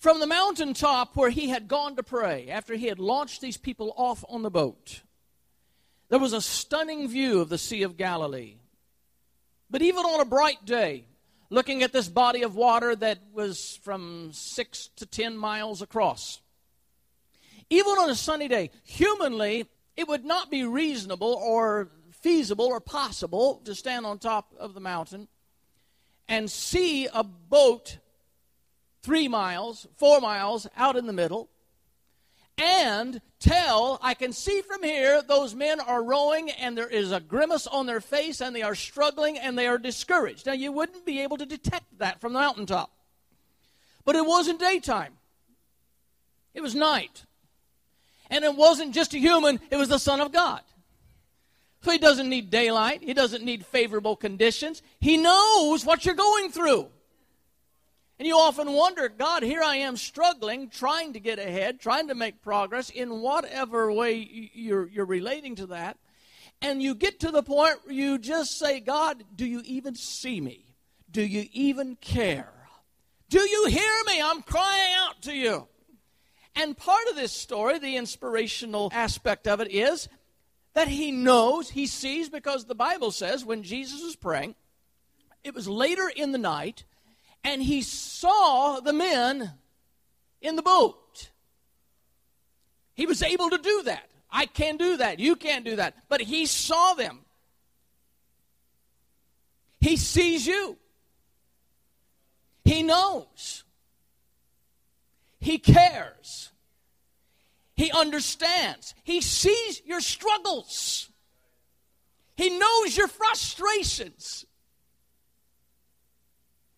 From 0.00 0.18
the 0.18 0.26
mountaintop 0.26 1.14
where 1.14 1.30
he 1.30 1.48
had 1.48 1.68
gone 1.68 1.94
to 1.94 2.02
pray, 2.02 2.48
after 2.48 2.74
he 2.74 2.88
had 2.88 2.98
launched 2.98 3.40
these 3.40 3.58
people 3.58 3.94
off 3.96 4.24
on 4.28 4.42
the 4.42 4.50
boat, 4.50 5.02
there 6.08 6.18
was 6.18 6.32
a 6.32 6.42
stunning 6.42 7.06
view 7.06 7.40
of 7.40 7.48
the 7.48 7.58
Sea 7.58 7.84
of 7.84 7.96
Galilee. 7.96 8.56
But 9.70 9.82
even 9.82 10.04
on 10.04 10.20
a 10.20 10.24
bright 10.24 10.64
day, 10.64 11.04
looking 11.52 11.82
at 11.82 11.92
this 11.92 12.08
body 12.08 12.42
of 12.42 12.56
water 12.56 12.96
that 12.96 13.18
was 13.34 13.78
from 13.82 14.30
six 14.32 14.88
to 14.96 15.04
ten 15.04 15.36
miles 15.36 15.82
across, 15.82 16.40
even 17.68 17.92
on 17.92 18.08
a 18.08 18.14
sunny 18.14 18.48
day, 18.48 18.70
humanly, 18.84 19.66
it 19.94 20.08
would 20.08 20.24
not 20.24 20.50
be 20.50 20.64
reasonable 20.64 21.34
or 21.34 21.90
feasible 22.10 22.64
or 22.64 22.80
possible 22.80 23.60
to 23.66 23.74
stand 23.74 24.06
on 24.06 24.18
top 24.18 24.54
of 24.58 24.72
the 24.72 24.80
mountain 24.80 25.28
and 26.26 26.50
see 26.50 27.06
a 27.12 27.22
boat 27.22 27.98
three 29.02 29.28
miles, 29.28 29.86
four 29.96 30.20
miles 30.20 30.66
out 30.74 30.96
in 30.96 31.06
the 31.06 31.12
middle, 31.12 31.50
and 32.58 33.20
tell, 33.40 33.98
I 34.02 34.14
can 34.14 34.32
see 34.32 34.62
from 34.62 34.82
here 34.82 35.22
those 35.22 35.54
men 35.54 35.80
are 35.80 36.02
rowing 36.02 36.50
and 36.50 36.76
there 36.76 36.88
is 36.88 37.12
a 37.12 37.20
grimace 37.20 37.66
on 37.66 37.86
their 37.86 38.00
face 38.00 38.40
and 38.40 38.54
they 38.54 38.62
are 38.62 38.74
struggling 38.74 39.38
and 39.38 39.58
they 39.58 39.66
are 39.66 39.78
discouraged. 39.78 40.46
Now, 40.46 40.52
you 40.52 40.72
wouldn't 40.72 41.04
be 41.04 41.20
able 41.20 41.38
to 41.38 41.46
detect 41.46 41.98
that 41.98 42.20
from 42.20 42.32
the 42.32 42.40
mountaintop. 42.40 42.90
But 44.04 44.16
it 44.16 44.26
wasn't 44.26 44.60
daytime, 44.60 45.14
it 46.54 46.62
was 46.62 46.74
night. 46.74 47.24
And 48.30 48.44
it 48.46 48.56
wasn't 48.56 48.94
just 48.94 49.12
a 49.12 49.18
human, 49.18 49.60
it 49.70 49.76
was 49.76 49.90
the 49.90 49.98
Son 49.98 50.20
of 50.20 50.32
God. 50.32 50.62
So 51.82 51.90
he 51.90 51.98
doesn't 51.98 52.28
need 52.28 52.48
daylight. 52.48 53.02
He 53.02 53.12
doesn't 53.12 53.44
need 53.44 53.66
favorable 53.66 54.14
conditions. 54.14 54.82
He 55.00 55.16
knows 55.16 55.84
what 55.84 56.06
you're 56.06 56.14
going 56.14 56.50
through. 56.50 56.88
And 58.22 58.26
you 58.28 58.38
often 58.38 58.72
wonder, 58.72 59.08
God, 59.08 59.42
here 59.42 59.64
I 59.64 59.78
am 59.78 59.96
struggling, 59.96 60.68
trying 60.68 61.14
to 61.14 61.18
get 61.18 61.40
ahead, 61.40 61.80
trying 61.80 62.06
to 62.06 62.14
make 62.14 62.40
progress 62.40 62.88
in 62.88 63.20
whatever 63.20 63.92
way 63.92 64.48
you're, 64.54 64.86
you're 64.86 65.04
relating 65.04 65.56
to 65.56 65.66
that. 65.66 65.98
And 66.60 66.80
you 66.80 66.94
get 66.94 67.18
to 67.18 67.32
the 67.32 67.42
point 67.42 67.78
where 67.82 67.92
you 67.92 68.18
just 68.18 68.60
say, 68.60 68.78
God, 68.78 69.24
do 69.34 69.44
you 69.44 69.60
even 69.64 69.96
see 69.96 70.40
me? 70.40 70.66
Do 71.10 71.20
you 71.20 71.48
even 71.52 71.96
care? 71.96 72.52
Do 73.28 73.40
you 73.40 73.66
hear 73.66 74.04
me? 74.06 74.22
I'm 74.22 74.42
crying 74.42 74.94
out 74.98 75.20
to 75.22 75.34
you. 75.34 75.66
And 76.54 76.78
part 76.78 77.08
of 77.10 77.16
this 77.16 77.32
story, 77.32 77.80
the 77.80 77.96
inspirational 77.96 78.90
aspect 78.92 79.48
of 79.48 79.60
it, 79.60 79.72
is 79.72 80.08
that 80.74 80.86
he 80.86 81.10
knows, 81.10 81.70
he 81.70 81.88
sees, 81.88 82.28
because 82.28 82.66
the 82.66 82.76
Bible 82.76 83.10
says 83.10 83.44
when 83.44 83.64
Jesus 83.64 84.00
was 84.00 84.14
praying, 84.14 84.54
it 85.42 85.56
was 85.56 85.66
later 85.66 86.08
in 86.08 86.30
the 86.30 86.38
night, 86.38 86.84
and 87.44 87.62
he 87.62 87.82
saw 87.82 88.80
the 88.80 88.92
men 88.92 89.52
in 90.40 90.56
the 90.56 90.62
boat. 90.62 91.30
He 92.94 93.06
was 93.06 93.22
able 93.22 93.50
to 93.50 93.58
do 93.58 93.82
that. 93.84 94.10
I 94.30 94.46
can 94.46 94.76
do 94.76 94.96
that. 94.98 95.18
You 95.18 95.36
can't 95.36 95.64
do 95.64 95.76
that. 95.76 95.94
But 96.08 96.20
he 96.20 96.46
saw 96.46 96.94
them. 96.94 97.20
He 99.80 99.96
sees 99.96 100.46
you. 100.46 100.76
He 102.64 102.82
knows. 102.82 103.64
He 105.40 105.58
cares. 105.58 106.50
He 107.74 107.90
understands. 107.90 108.94
He 109.02 109.20
sees 109.20 109.82
your 109.84 110.00
struggles. 110.00 111.08
He 112.36 112.56
knows 112.58 112.96
your 112.96 113.08
frustrations. 113.08 114.46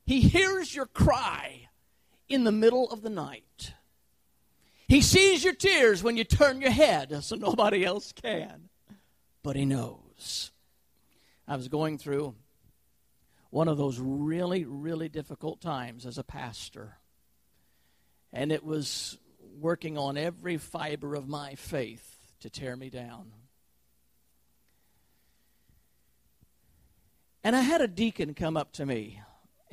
He 0.05 0.21
hears 0.21 0.75
your 0.75 0.87
cry 0.87 1.69
in 2.29 2.45
the 2.45 2.53
middle 2.53 2.91
of 2.91 3.03
the 3.03 3.11
night. 3.11 3.73
He 4.87 5.01
sees 5.01 5.43
your 5.43 5.55
tears 5.55 6.03
when 6.03 6.17
you 6.17 6.25
turn 6.25 6.61
your 6.61 6.71
head 6.71 7.17
so 7.25 7.37
nobody 7.37 7.85
else 7.85 8.13
can. 8.13 8.69
But 9.43 9.57
He 9.57 9.65
knows. 9.65 10.51
I 11.47 11.57
was 11.57 11.69
going 11.69 11.99
through 11.99 12.35
one 13.51 13.69
of 13.69 13.79
those 13.79 13.99
really, 14.01 14.65
really 14.65 15.09
difficult 15.09 15.61
times 15.61 16.07
as 16.07 16.19
a 16.19 16.25
pastor. 16.25 16.99
And 18.33 18.51
it 18.51 18.65
was 18.65 19.19
working 19.61 19.97
on 19.97 20.17
every 20.17 20.57
fiber 20.57 21.15
of 21.15 21.29
my 21.29 21.55
faith 21.55 22.35
to 22.41 22.51
tear 22.51 22.77
me 22.77 22.91
down. 22.91 23.31
And 27.45 27.55
I 27.55 27.61
had 27.61 27.81
a 27.81 27.87
deacon 27.87 28.35
come 28.35 28.57
up 28.57 28.73
to 28.73 28.87
me, 28.87 29.21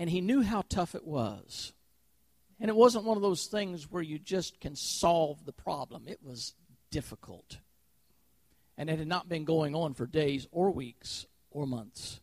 and 0.02 0.10
he 0.10 0.20
knew 0.20 0.42
how 0.42 0.64
tough 0.68 0.96
it 0.96 1.06
was. 1.06 1.74
And 2.60 2.70
it 2.70 2.76
wasn't 2.76 3.06
one 3.06 3.18
of 3.18 3.22
those 3.22 3.46
things 3.46 3.92
where 3.92 4.02
you 4.02 4.18
just 4.18 4.60
can 4.60 4.76
solve 4.76 5.46
the 5.46 5.54
problem, 5.54 6.06
it 6.08 6.24
was 6.24 6.56
difficult. 6.90 7.60
And 8.80 8.90
it 8.90 8.98
had 8.98 9.08
not 9.08 9.30
been 9.30 9.46
going 9.46 9.76
on 9.76 9.94
for 9.94 10.08
days 10.08 10.48
or 10.52 10.72
weeks 10.72 11.28
or 11.52 11.68
months. 11.68 12.20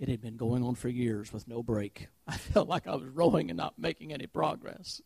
It 0.00 0.08
had 0.08 0.20
been 0.20 0.36
going 0.36 0.64
on 0.64 0.74
for 0.74 0.88
years 0.88 1.32
with 1.32 1.46
no 1.46 1.62
break. 1.62 2.08
I 2.26 2.36
felt 2.36 2.66
like 2.68 2.88
I 2.88 2.96
was 2.96 3.06
rowing 3.06 3.48
and 3.48 3.58
not 3.58 3.78
making 3.78 4.12
any 4.12 4.26
progress 4.26 5.00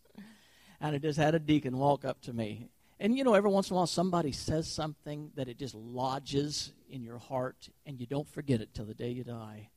and 0.81 0.95
I 0.95 0.99
just 0.99 1.19
had 1.19 1.35
a 1.35 1.39
deacon 1.39 1.77
walk 1.77 2.07
up 2.07 2.23
to 2.23 2.33
me. 2.33 2.71
And 2.99 3.19
you 3.19 3.23
know, 3.23 3.35
every 3.35 3.51
once 3.51 3.69
in 3.69 3.75
a 3.75 3.77
while 3.77 3.87
somebody 3.87 4.33
says 4.33 4.67
something 4.67 5.31
that 5.35 5.49
it 5.49 5.59
just 5.59 5.75
lodges 5.75 6.73
in 6.89 7.03
your 7.03 7.19
heart 7.19 7.69
and 7.85 8.01
you 8.01 8.07
don't 8.07 8.27
forget 8.27 8.63
it 8.63 8.73
till 8.73 8.87
the 8.87 8.95
day 8.95 9.11
you 9.11 9.25
die. 9.25 9.69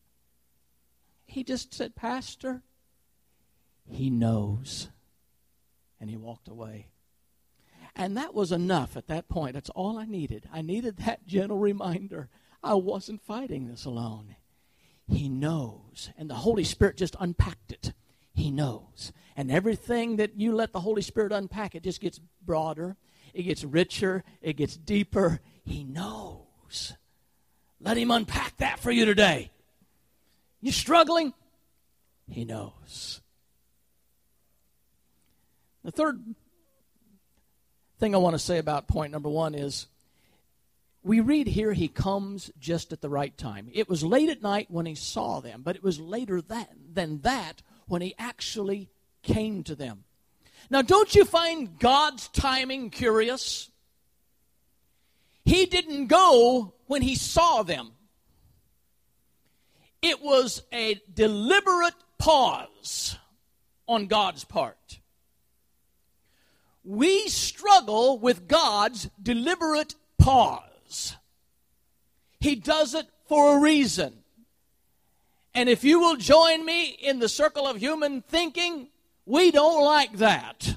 He 1.31 1.45
just 1.45 1.73
said, 1.73 1.95
Pastor, 1.95 2.61
he 3.89 4.09
knows. 4.09 4.89
And 5.97 6.09
he 6.09 6.17
walked 6.17 6.49
away. 6.49 6.87
And 7.95 8.17
that 8.17 8.33
was 8.33 8.51
enough 8.51 8.97
at 8.97 9.07
that 9.07 9.29
point. 9.29 9.53
That's 9.53 9.69
all 9.69 9.97
I 9.97 10.03
needed. 10.03 10.49
I 10.51 10.61
needed 10.61 10.97
that 10.97 11.25
gentle 11.25 11.57
reminder. 11.57 12.27
I 12.61 12.73
wasn't 12.73 13.21
fighting 13.21 13.69
this 13.69 13.85
alone. 13.85 14.35
He 15.07 15.29
knows. 15.29 16.09
And 16.17 16.29
the 16.29 16.35
Holy 16.35 16.65
Spirit 16.65 16.97
just 16.97 17.15
unpacked 17.17 17.71
it. 17.71 17.93
He 18.33 18.51
knows. 18.51 19.13
And 19.37 19.49
everything 19.49 20.17
that 20.17 20.37
you 20.37 20.53
let 20.53 20.73
the 20.73 20.81
Holy 20.81 21.01
Spirit 21.01 21.31
unpack, 21.31 21.75
it 21.75 21.83
just 21.83 22.01
gets 22.01 22.19
broader, 22.45 22.97
it 23.33 23.43
gets 23.43 23.63
richer, 23.63 24.25
it 24.41 24.57
gets 24.57 24.75
deeper. 24.75 25.39
He 25.63 25.85
knows. 25.85 26.93
Let 27.79 27.95
Him 27.95 28.11
unpack 28.11 28.57
that 28.57 28.79
for 28.79 28.91
you 28.91 29.05
today. 29.05 29.51
You 30.61 30.71
struggling? 30.71 31.33
He 32.29 32.45
knows. 32.45 33.19
The 35.83 35.91
third 35.91 36.23
thing 37.99 38.13
I 38.13 38.19
want 38.19 38.35
to 38.35 38.39
say 38.39 38.59
about 38.59 38.87
point 38.87 39.11
number 39.11 39.29
one 39.29 39.55
is 39.55 39.87
we 41.03 41.19
read 41.19 41.47
here 41.47 41.73
he 41.73 41.87
comes 41.87 42.51
just 42.59 42.93
at 42.93 43.01
the 43.01 43.09
right 43.09 43.35
time. 43.35 43.69
It 43.73 43.89
was 43.89 44.03
late 44.03 44.29
at 44.29 44.43
night 44.43 44.69
when 44.69 44.85
he 44.85 44.95
saw 44.95 45.39
them, 45.39 45.61
but 45.63 45.75
it 45.75 45.83
was 45.83 45.99
later 45.99 46.41
that, 46.41 46.69
than 46.93 47.21
that 47.21 47.63
when 47.87 48.01
he 48.01 48.13
actually 48.19 48.89
came 49.23 49.63
to 49.63 49.75
them. 49.75 50.03
Now, 50.69 50.83
don't 50.83 51.13
you 51.15 51.25
find 51.25 51.79
God's 51.79 52.27
timing 52.29 52.91
curious? 52.91 53.71
He 55.43 55.65
didn't 55.65 56.07
go 56.07 56.75
when 56.85 57.01
he 57.01 57.15
saw 57.15 57.63
them, 57.63 57.91
it 60.01 60.21
was 60.21 60.63
a 60.73 60.99
deliberate 61.13 61.93
pause 62.17 63.17
on 63.87 64.07
God's 64.07 64.43
part. 64.43 64.99
We 66.83 67.27
struggle 67.27 68.17
with 68.17 68.47
God's 68.47 69.09
deliberate 69.21 69.95
pause. 70.17 71.15
He 72.39 72.55
does 72.55 72.95
it 72.95 73.07
for 73.27 73.57
a 73.57 73.61
reason. 73.61 74.21
And 75.53 75.69
if 75.69 75.83
you 75.83 75.99
will 75.99 76.15
join 76.15 76.65
me 76.65 76.85
in 76.85 77.19
the 77.19 77.29
circle 77.29 77.67
of 77.67 77.77
human 77.77 78.21
thinking, 78.21 78.87
we 79.25 79.51
don't 79.51 79.83
like 79.83 80.17
that. 80.17 80.75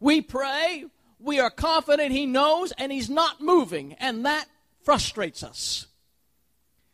We 0.00 0.20
pray, 0.20 0.86
we 1.20 1.38
are 1.38 1.50
confident 1.50 2.10
He 2.10 2.26
knows 2.26 2.72
and 2.72 2.90
He's 2.90 3.08
not 3.08 3.40
moving, 3.40 3.92
and 3.94 4.24
that 4.26 4.46
frustrates 4.82 5.44
us. 5.44 5.86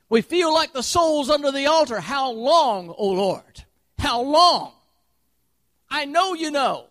We 0.09 0.23
feel 0.23 0.53
like 0.53 0.73
the 0.73 0.83
souls 0.83 1.29
under 1.29 1.53
the 1.53 1.67
altar. 1.67 2.01
How 2.01 2.31
long, 2.31 2.95
O 2.97 3.09
Lord? 3.09 3.65
How 3.99 4.23
long? 4.23 4.73
I 5.91 6.05
know 6.05 6.35
you 6.35 6.51
know. 6.51 6.87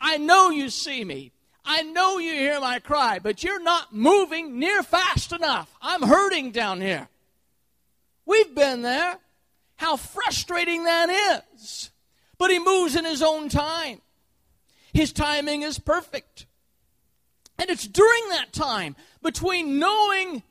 I 0.00 0.18
know 0.18 0.50
you 0.50 0.70
see 0.70 1.04
me. 1.04 1.32
I 1.64 1.82
know 1.82 2.18
you 2.18 2.32
hear 2.32 2.60
my 2.60 2.78
cry, 2.78 3.18
but 3.18 3.42
you're 3.42 3.62
not 3.62 3.92
moving 3.92 4.58
near 4.58 4.82
fast 4.84 5.32
enough. 5.32 5.74
I'm 5.82 6.02
hurting 6.02 6.52
down 6.52 6.80
here. 6.80 7.08
We've 8.24 8.54
been 8.54 8.82
there. 8.82 9.18
How 9.76 9.96
frustrating 9.96 10.84
that 10.84 11.42
is. 11.54 11.90
But 12.38 12.50
he 12.50 12.58
moves 12.58 12.94
in 12.94 13.04
his 13.04 13.22
own 13.22 13.48
time. 13.48 14.00
His 14.92 15.12
timing 15.12 15.62
is 15.62 15.78
perfect. 15.78 16.46
And 17.58 17.68
it's 17.68 17.86
during 17.86 18.28
that 18.30 18.52
time 18.52 18.94
between 19.22 19.78
knowing 19.78 20.42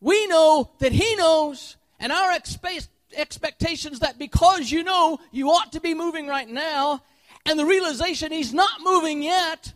we 0.00 0.26
know 0.26 0.70
that 0.78 0.92
he 0.92 1.14
knows 1.16 1.76
and 1.98 2.12
our 2.12 2.32
expe- 2.32 2.88
expectations 3.16 4.00
that 4.00 4.18
because 4.18 4.70
you 4.70 4.82
know 4.82 5.18
you 5.30 5.50
ought 5.50 5.72
to 5.72 5.80
be 5.80 5.94
moving 5.94 6.26
right 6.26 6.48
now 6.48 7.02
and 7.46 7.58
the 7.58 7.66
realization 7.66 8.32
he's 8.32 8.54
not 8.54 8.80
moving 8.82 9.22
yet 9.22 9.72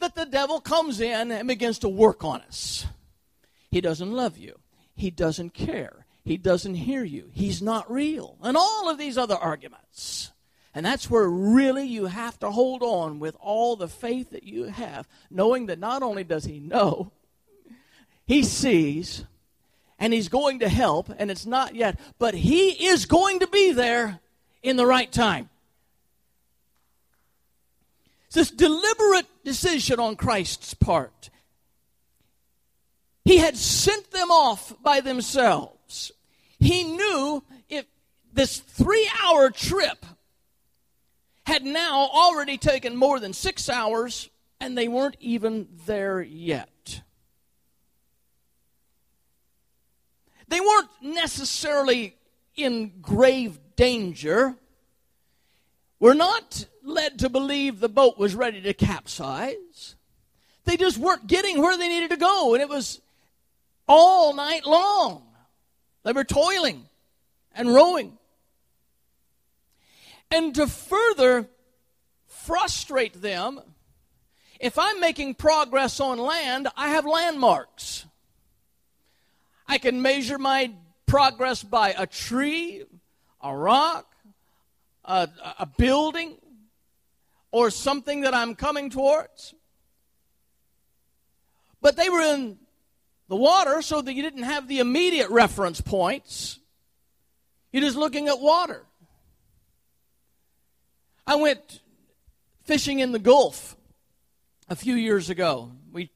that 0.00 0.14
the 0.14 0.26
devil 0.26 0.60
comes 0.60 1.00
in 1.00 1.30
and 1.30 1.46
begins 1.46 1.78
to 1.80 1.88
work 1.88 2.24
on 2.24 2.40
us. 2.42 2.86
He 3.70 3.80
doesn't 3.80 4.12
love 4.12 4.36
you. 4.36 4.58
He 4.96 5.10
doesn't 5.10 5.54
care. 5.54 6.06
He 6.24 6.36
doesn't 6.36 6.74
hear 6.74 7.04
you. 7.04 7.30
He's 7.32 7.62
not 7.62 7.90
real. 7.90 8.36
And 8.42 8.56
all 8.56 8.88
of 8.88 8.98
these 8.98 9.16
other 9.16 9.36
arguments. 9.36 10.32
And 10.74 10.86
that's 10.86 11.10
where 11.10 11.28
really 11.28 11.86
you 11.86 12.06
have 12.06 12.38
to 12.40 12.50
hold 12.50 12.82
on 12.82 13.18
with 13.18 13.36
all 13.40 13.76
the 13.76 13.88
faith 13.88 14.30
that 14.30 14.44
you 14.44 14.64
have, 14.64 15.08
knowing 15.30 15.66
that 15.66 15.78
not 15.78 16.02
only 16.02 16.24
does 16.24 16.44
he 16.44 16.60
know, 16.60 17.12
he 18.26 18.42
sees, 18.42 19.24
and 20.00 20.14
he's 20.14 20.28
going 20.28 20.60
to 20.60 20.68
help, 20.68 21.10
and 21.18 21.30
it's 21.30 21.44
not 21.44 21.74
yet, 21.74 22.00
but 22.18 22.34
he 22.34 22.86
is 22.86 23.04
going 23.04 23.40
to 23.40 23.46
be 23.46 23.72
there 23.72 24.18
in 24.62 24.76
the 24.76 24.86
right 24.86 25.12
time. 25.12 25.50
It's 28.26 28.34
this 28.34 28.50
deliberate 28.50 29.26
decision 29.44 30.00
on 30.00 30.16
Christ's 30.16 30.72
part. 30.72 31.28
He 33.24 33.36
had 33.36 33.56
sent 33.56 34.10
them 34.10 34.30
off 34.30 34.72
by 34.82 35.00
themselves. 35.00 36.10
He 36.58 36.84
knew 36.84 37.44
if 37.68 37.84
this 38.32 38.58
three 38.58 39.08
hour 39.22 39.50
trip 39.50 40.06
had 41.44 41.64
now 41.64 42.08
already 42.12 42.56
taken 42.56 42.96
more 42.96 43.20
than 43.20 43.34
six 43.34 43.68
hours, 43.68 44.30
and 44.60 44.78
they 44.78 44.88
weren't 44.88 45.16
even 45.20 45.68
there 45.84 46.22
yet. 46.22 46.69
They 50.50 50.60
weren't 50.60 50.90
necessarily 51.00 52.16
in 52.56 53.00
grave 53.00 53.58
danger. 53.76 54.56
We're 56.00 56.14
not 56.14 56.66
led 56.82 57.20
to 57.20 57.28
believe 57.28 57.78
the 57.78 57.88
boat 57.88 58.18
was 58.18 58.34
ready 58.34 58.60
to 58.62 58.74
capsize. 58.74 59.94
They 60.64 60.76
just 60.76 60.98
weren't 60.98 61.28
getting 61.28 61.62
where 61.62 61.78
they 61.78 61.88
needed 61.88 62.10
to 62.10 62.16
go, 62.16 62.54
and 62.54 62.62
it 62.62 62.68
was 62.68 63.00
all 63.86 64.34
night 64.34 64.66
long. 64.66 65.22
They 66.02 66.12
were 66.12 66.24
toiling 66.24 66.84
and 67.54 67.72
rowing. 67.72 68.18
And 70.32 70.52
to 70.56 70.66
further 70.66 71.48
frustrate 72.26 73.22
them, 73.22 73.60
if 74.58 74.80
I'm 74.80 74.98
making 74.98 75.36
progress 75.36 76.00
on 76.00 76.18
land, 76.18 76.66
I 76.76 76.88
have 76.88 77.06
landmarks. 77.06 78.04
I 79.70 79.78
can 79.78 80.02
measure 80.02 80.36
my 80.36 80.72
progress 81.06 81.62
by 81.62 81.94
a 81.96 82.04
tree, 82.04 82.82
a 83.40 83.56
rock, 83.56 84.12
a, 85.04 85.28
a 85.60 85.66
building, 85.78 86.38
or 87.52 87.70
something 87.70 88.22
that 88.22 88.34
I'm 88.34 88.56
coming 88.56 88.90
towards. 88.90 89.54
But 91.80 91.94
they 91.94 92.10
were 92.10 92.20
in 92.20 92.58
the 93.28 93.36
water 93.36 93.80
so 93.80 94.02
that 94.02 94.12
you 94.12 94.22
didn't 94.22 94.42
have 94.42 94.66
the 94.66 94.80
immediate 94.80 95.30
reference 95.30 95.80
points. 95.80 96.58
You're 97.72 97.84
just 97.84 97.96
looking 97.96 98.26
at 98.26 98.40
water. 98.40 98.84
I 101.28 101.36
went 101.36 101.80
fishing 102.64 102.98
in 102.98 103.12
the 103.12 103.20
Gulf 103.20 103.76
a 104.68 104.74
few 104.74 104.96
years 104.96 105.30
ago. 105.30 105.70
We 105.92 106.10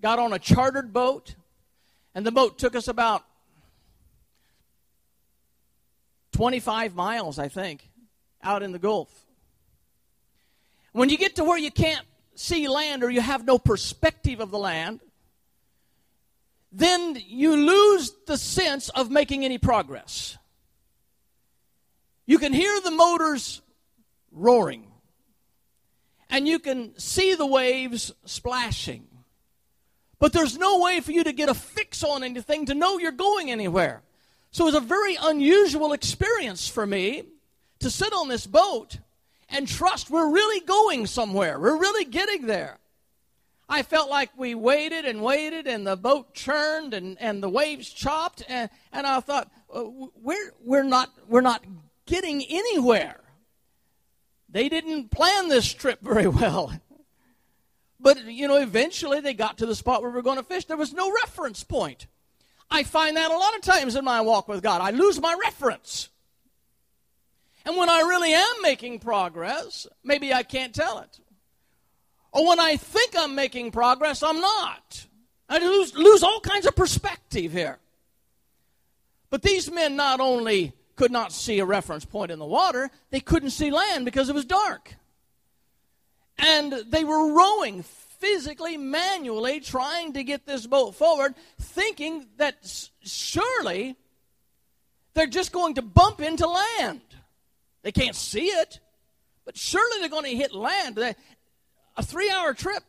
got 0.00 0.18
on 0.18 0.32
a 0.32 0.38
chartered 0.38 0.94
boat, 0.94 1.34
and 2.14 2.24
the 2.24 2.32
boat 2.32 2.58
took 2.58 2.74
us 2.74 2.88
about 2.88 3.24
25 6.32 6.94
miles, 6.94 7.38
I 7.38 7.48
think, 7.48 7.88
out 8.42 8.62
in 8.62 8.72
the 8.72 8.78
Gulf. 8.78 9.10
When 10.92 11.08
you 11.08 11.16
get 11.16 11.36
to 11.36 11.44
where 11.44 11.58
you 11.58 11.70
can't 11.70 12.06
see 12.34 12.68
land 12.68 13.02
or 13.02 13.10
you 13.10 13.20
have 13.20 13.44
no 13.44 13.58
perspective 13.58 14.40
of 14.40 14.50
the 14.50 14.58
land, 14.58 15.00
then 16.70 17.16
you 17.26 17.54
lose 17.54 18.12
the 18.26 18.36
sense 18.36 18.88
of 18.90 19.10
making 19.10 19.44
any 19.44 19.58
progress. 19.58 20.36
You 22.26 22.38
can 22.38 22.52
hear 22.52 22.80
the 22.80 22.90
motors 22.90 23.60
roaring, 24.32 24.90
and 26.30 26.48
you 26.48 26.58
can 26.58 26.98
see 26.98 27.34
the 27.34 27.46
waves 27.46 28.12
splashing. 28.24 29.06
But 30.24 30.32
there's 30.32 30.56
no 30.56 30.78
way 30.78 31.00
for 31.00 31.12
you 31.12 31.22
to 31.22 31.34
get 31.34 31.50
a 31.50 31.54
fix 31.54 32.02
on 32.02 32.24
anything 32.24 32.64
to 32.64 32.74
know 32.74 32.98
you're 32.98 33.12
going 33.12 33.50
anywhere. 33.50 34.00
So 34.52 34.64
it 34.64 34.72
was 34.72 34.74
a 34.74 34.80
very 34.80 35.18
unusual 35.20 35.92
experience 35.92 36.66
for 36.66 36.86
me 36.86 37.24
to 37.80 37.90
sit 37.90 38.14
on 38.14 38.28
this 38.28 38.46
boat 38.46 38.96
and 39.50 39.68
trust 39.68 40.08
we're 40.08 40.30
really 40.30 40.64
going 40.64 41.06
somewhere. 41.06 41.60
We're 41.60 41.76
really 41.76 42.06
getting 42.06 42.46
there. 42.46 42.78
I 43.68 43.82
felt 43.82 44.08
like 44.08 44.30
we 44.34 44.54
waited 44.54 45.04
and 45.04 45.22
waited, 45.22 45.66
and 45.66 45.86
the 45.86 45.94
boat 45.94 46.32
churned, 46.32 46.94
and, 46.94 47.20
and 47.20 47.42
the 47.42 47.50
waves 47.50 47.90
chopped, 47.90 48.42
and, 48.48 48.70
and 48.94 49.06
I 49.06 49.20
thought, 49.20 49.52
uh, 49.74 49.84
we're, 50.22 50.54
we're, 50.64 50.84
not, 50.84 51.12
we're 51.28 51.42
not 51.42 51.62
getting 52.06 52.42
anywhere. 52.48 53.20
They 54.48 54.70
didn't 54.70 55.10
plan 55.10 55.50
this 55.50 55.70
trip 55.70 56.00
very 56.00 56.26
well. 56.28 56.72
But, 58.04 58.26
you 58.26 58.46
know, 58.46 58.58
eventually 58.58 59.20
they 59.20 59.32
got 59.32 59.56
to 59.58 59.66
the 59.66 59.74
spot 59.74 60.02
where 60.02 60.10
we 60.10 60.18
are 60.18 60.22
going 60.22 60.36
to 60.36 60.42
fish. 60.42 60.66
There 60.66 60.76
was 60.76 60.92
no 60.92 61.10
reference 61.10 61.64
point. 61.64 62.06
I 62.70 62.82
find 62.82 63.16
that 63.16 63.30
a 63.30 63.36
lot 63.36 63.56
of 63.56 63.62
times 63.62 63.96
in 63.96 64.04
my 64.04 64.20
walk 64.20 64.46
with 64.46 64.62
God. 64.62 64.82
I 64.82 64.90
lose 64.90 65.18
my 65.18 65.34
reference. 65.42 66.10
And 67.64 67.78
when 67.78 67.88
I 67.88 68.00
really 68.00 68.34
am 68.34 68.56
making 68.60 68.98
progress, 68.98 69.86
maybe 70.04 70.34
I 70.34 70.42
can't 70.42 70.74
tell 70.74 70.98
it. 70.98 71.18
Or 72.30 72.46
when 72.46 72.60
I 72.60 72.76
think 72.76 73.14
I'm 73.16 73.34
making 73.34 73.70
progress, 73.70 74.22
I'm 74.22 74.38
not. 74.38 75.06
I 75.48 75.56
lose, 75.56 75.94
lose 75.94 76.22
all 76.22 76.40
kinds 76.40 76.66
of 76.66 76.76
perspective 76.76 77.52
here. 77.52 77.78
But 79.30 79.40
these 79.40 79.70
men 79.70 79.96
not 79.96 80.20
only 80.20 80.74
could 80.94 81.10
not 81.10 81.32
see 81.32 81.58
a 81.58 81.64
reference 81.64 82.04
point 82.04 82.30
in 82.30 82.38
the 82.38 82.44
water, 82.44 82.90
they 83.08 83.20
couldn't 83.20 83.50
see 83.50 83.70
land 83.70 84.04
because 84.04 84.28
it 84.28 84.34
was 84.34 84.44
dark. 84.44 84.94
And 86.38 86.72
they 86.88 87.04
were 87.04 87.32
rowing 87.32 87.82
physically, 87.82 88.76
manually, 88.76 89.60
trying 89.60 90.14
to 90.14 90.24
get 90.24 90.46
this 90.46 90.66
boat 90.66 90.94
forward, 90.94 91.34
thinking 91.60 92.26
that 92.38 92.56
surely 93.02 93.96
they're 95.14 95.26
just 95.26 95.52
going 95.52 95.74
to 95.74 95.82
bump 95.82 96.20
into 96.20 96.46
land. 96.46 97.02
They 97.82 97.92
can't 97.92 98.16
see 98.16 98.46
it, 98.46 98.80
but 99.44 99.56
surely 99.56 100.00
they're 100.00 100.08
going 100.08 100.24
to 100.24 100.36
hit 100.36 100.54
land. 100.54 100.98
A 100.98 102.02
three 102.02 102.30
hour 102.30 102.54
trip, 102.54 102.82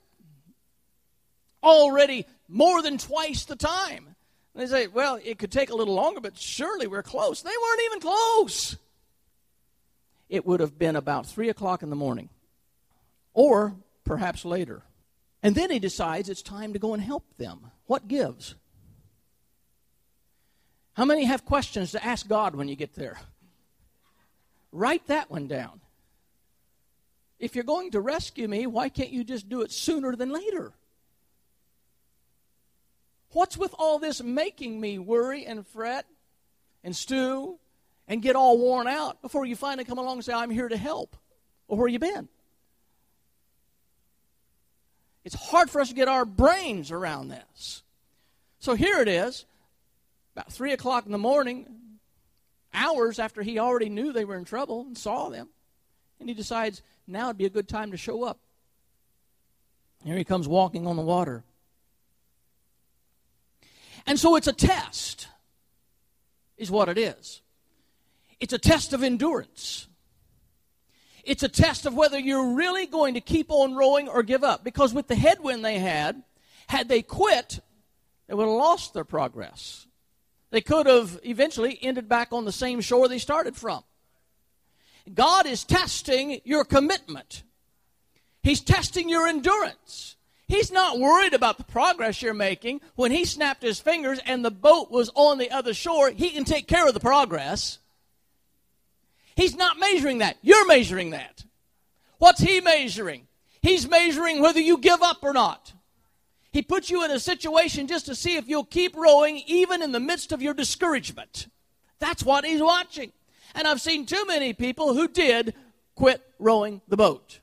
already 1.62 2.26
more 2.48 2.82
than 2.82 2.98
twice 2.98 3.46
the 3.46 3.56
time. 3.56 4.16
And 4.54 4.64
they 4.64 4.68
say, 4.68 4.88
well, 4.88 5.20
it 5.24 5.38
could 5.38 5.52
take 5.52 5.70
a 5.70 5.76
little 5.76 5.96
longer, 5.96 6.22
but 6.22 6.38
surely 6.38 6.88
we're 6.88 7.04
close. 7.04 7.42
They 7.42 7.50
weren't 7.50 7.82
even 7.88 8.00
close. 8.00 8.78
It 10.30 10.46
would 10.46 10.62
have 10.62 10.80
been 10.80 10.96
about 10.96 11.26
3 11.26 11.50
o'clock 11.50 11.84
in 11.84 11.90
the 11.90 11.96
morning, 11.96 12.30
or 13.36 13.76
perhaps 14.04 14.44
later. 14.46 14.82
And 15.44 15.54
then 15.54 15.70
he 15.70 15.78
decides 15.78 16.28
it's 16.28 16.42
time 16.42 16.74
to 16.74 16.80
go 16.80 16.96
and 16.96 17.04
help 17.04 17.24
them. 17.38 17.70
What 17.86 18.08
gives? 18.08 18.56
How 20.94 21.06
many 21.06 21.26
have 21.26 21.46
questions 21.46 21.92
to 21.92 22.04
ask 22.04 22.28
God 22.28 22.56
when 22.56 22.68
you 22.68 22.76
get 22.76 22.96
there? 22.96 23.20
Write 24.72 25.06
that 25.08 25.30
one 25.30 25.48
down. 25.48 25.82
If 27.38 27.54
you're 27.54 27.66
going 27.66 27.92
to 27.92 28.02
rescue 28.02 28.48
me, 28.48 28.66
why 28.66 28.90
can't 28.90 29.12
you 29.12 29.24
just 29.24 29.50
do 29.50 29.62
it 29.62 29.72
sooner 29.72 30.16
than 30.16 30.32
later? 30.32 30.72
What's 33.34 33.58
with 33.58 33.76
all 33.78 34.00
this 34.00 34.24
making 34.24 34.80
me 34.80 34.98
worry 34.98 35.46
and 35.46 35.68
fret 35.68 36.06
and 36.82 36.96
stew 36.96 37.60
and 38.08 38.22
get 38.22 38.38
all 38.38 38.58
worn 38.58 38.88
out 38.88 39.22
before 39.22 39.46
you 39.46 39.58
finally 39.58 39.84
come 39.84 39.98
along 39.98 40.18
and 40.18 40.26
say, 40.26 40.34
I'm 40.34 40.50
here 40.50 40.70
to 40.70 40.78
help? 40.78 41.18
Well, 41.68 41.78
where 41.78 41.90
you 41.90 42.00
been? 42.00 42.30
It's 45.26 45.36
hard 45.36 45.72
for 45.72 45.82
us 45.82 45.90
to 45.90 45.96
get 45.96 46.08
our 46.08 46.24
brains 46.24 46.92
around 46.92 47.30
this. 47.30 47.84
So 48.60 48.76
here 48.76 49.02
it 49.02 49.08
is, 49.08 49.46
about 50.36 50.54
3 50.54 50.72
o'clock 50.72 51.06
in 51.06 51.12
the 51.12 51.18
morning, 51.18 51.66
hours 52.74 53.20
after 53.20 53.42
he 53.42 53.58
already 53.58 53.90
knew 53.90 54.14
they 54.14 54.26
were 54.26 54.38
in 54.38 54.46
trouble 54.46 54.82
and 54.82 54.98
saw 54.98 55.30
them. 55.30 55.50
And 56.20 56.30
he 56.30 56.36
decides 56.36 56.82
now 57.08 57.28
would 57.28 57.38
be 57.38 57.46
a 57.46 57.50
good 57.50 57.68
time 57.68 57.92
to 57.92 57.98
show 57.98 58.24
up. 58.24 58.40
Here 60.04 60.16
he 60.16 60.24
comes 60.24 60.48
walking 60.48 60.86
on 60.86 60.96
the 60.96 61.02
water. 61.02 61.44
And 64.06 64.20
so 64.20 64.36
it's 64.36 64.48
a 64.48 64.54
test, 64.54 65.28
is 66.58 66.70
what 66.70 66.90
it 66.90 67.00
is. 67.00 67.42
It's 68.40 68.54
a 68.54 68.60
test 68.60 68.94
of 68.94 69.02
endurance. 69.02 69.88
It's 71.26 71.44
a 71.44 71.50
test 71.50 71.86
of 71.86 71.96
whether 71.96 72.20
you're 72.20 72.54
really 72.54 72.86
going 72.86 73.16
to 73.16 73.22
keep 73.22 73.48
on 73.50 73.76
rowing 73.76 74.08
or 74.08 74.24
give 74.24 74.44
up. 74.44 74.64
Because 74.64 74.94
with 74.94 75.08
the 75.08 75.16
headwind 75.16 75.66
they 75.66 75.80
had, 75.80 76.24
had 76.68 76.88
they 76.88 77.02
quit, 77.02 77.60
they 78.28 78.36
would 78.36 78.44
have 78.46 78.52
lost 78.52 78.94
their 78.94 79.04
progress. 79.04 79.88
They 80.52 80.62
could 80.62 80.86
have 80.86 81.20
eventually 81.24 81.78
ended 81.82 82.08
back 82.08 82.32
on 82.32 82.46
the 82.46 82.52
same 82.52 82.80
shore 82.80 83.08
they 83.08 83.18
started 83.18 83.56
from. 83.56 83.84
God 85.14 85.46
is 85.46 85.64
testing 85.64 86.40
your 86.46 86.64
commitment. 86.64 87.44
He's 88.42 88.62
testing 88.62 89.10
your 89.10 89.28
endurance. 89.28 90.16
He's 90.48 90.72
not 90.72 91.00
worried 91.00 91.34
about 91.34 91.58
the 91.58 91.64
progress 91.64 92.22
you're 92.22 92.34
making. 92.34 92.82
When 92.96 93.12
he 93.12 93.26
snapped 93.26 93.64
his 93.64 93.80
fingers 93.80 94.20
and 94.26 94.46
the 94.46 94.52
boat 94.52 94.92
was 94.92 95.10
on 95.16 95.40
the 95.40 95.50
other 95.50 95.74
shore, 95.74 96.12
he 96.12 96.30
can 96.30 96.46
take 96.46 96.68
care 96.68 96.88
of 96.88 96.94
the 96.94 97.00
progress. 97.00 97.80
He's 99.36 99.56
not 99.56 99.80
measuring 99.80 100.20
that. 100.20 100.38
You're 100.42 100.66
measuring 100.66 101.12
that. 101.12 101.44
What's 102.18 102.42
he 102.42 102.62
measuring? 102.62 103.28
He's 103.62 103.88
measuring 103.88 104.42
whether 104.42 104.60
you 104.60 104.78
give 104.78 105.02
up 105.02 105.24
or 105.24 105.34
not. 105.34 105.74
He 106.52 106.62
puts 106.62 106.90
you 106.90 107.04
in 107.04 107.12
a 107.12 107.20
situation 107.20 107.88
just 107.88 108.06
to 108.06 108.16
see 108.16 108.38
if 108.38 108.48
you'll 108.48 108.64
keep 108.64 108.96
rowing 108.96 109.42
even 109.46 109.82
in 109.82 109.92
the 109.92 110.00
midst 110.00 110.32
of 110.32 110.42
your 110.42 110.54
discouragement. 110.54 111.48
That's 112.00 112.24
what 112.24 112.46
he's 112.46 112.62
watching. 112.62 113.12
And 113.54 113.68
I've 113.68 113.82
seen 113.82 114.06
too 114.06 114.24
many 114.26 114.54
people 114.54 114.94
who 114.94 115.08
did 115.08 115.54
quit 115.96 116.22
rowing 116.40 116.82
the 116.88 116.98
boat. 116.98 117.40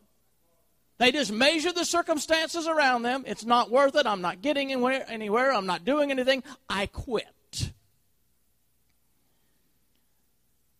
They 0.99 1.11
just 1.13 1.33
measure 1.33 1.73
the 1.73 1.85
circumstances 1.85 2.67
around 2.67 3.03
them. 3.03 3.25
It's 3.27 3.45
not 3.45 3.71
worth 3.71 3.97
it. 3.97 4.07
I'm 4.07 4.21
not 4.21 4.41
getting 4.41 4.71
anywhere. 4.73 5.05
anywhere. 5.09 5.53
I'm 5.53 5.67
not 5.67 5.85
doing 5.85 6.11
anything. 6.11 6.43
I 6.69 6.87
quit. 6.87 7.27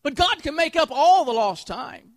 But 0.03 0.15
God 0.15 0.43
can 0.43 0.57
make 0.57 0.77
up 0.77 0.91
all 0.91 1.25
the 1.25 1.33
lost 1.33 1.67
time. 1.67 2.13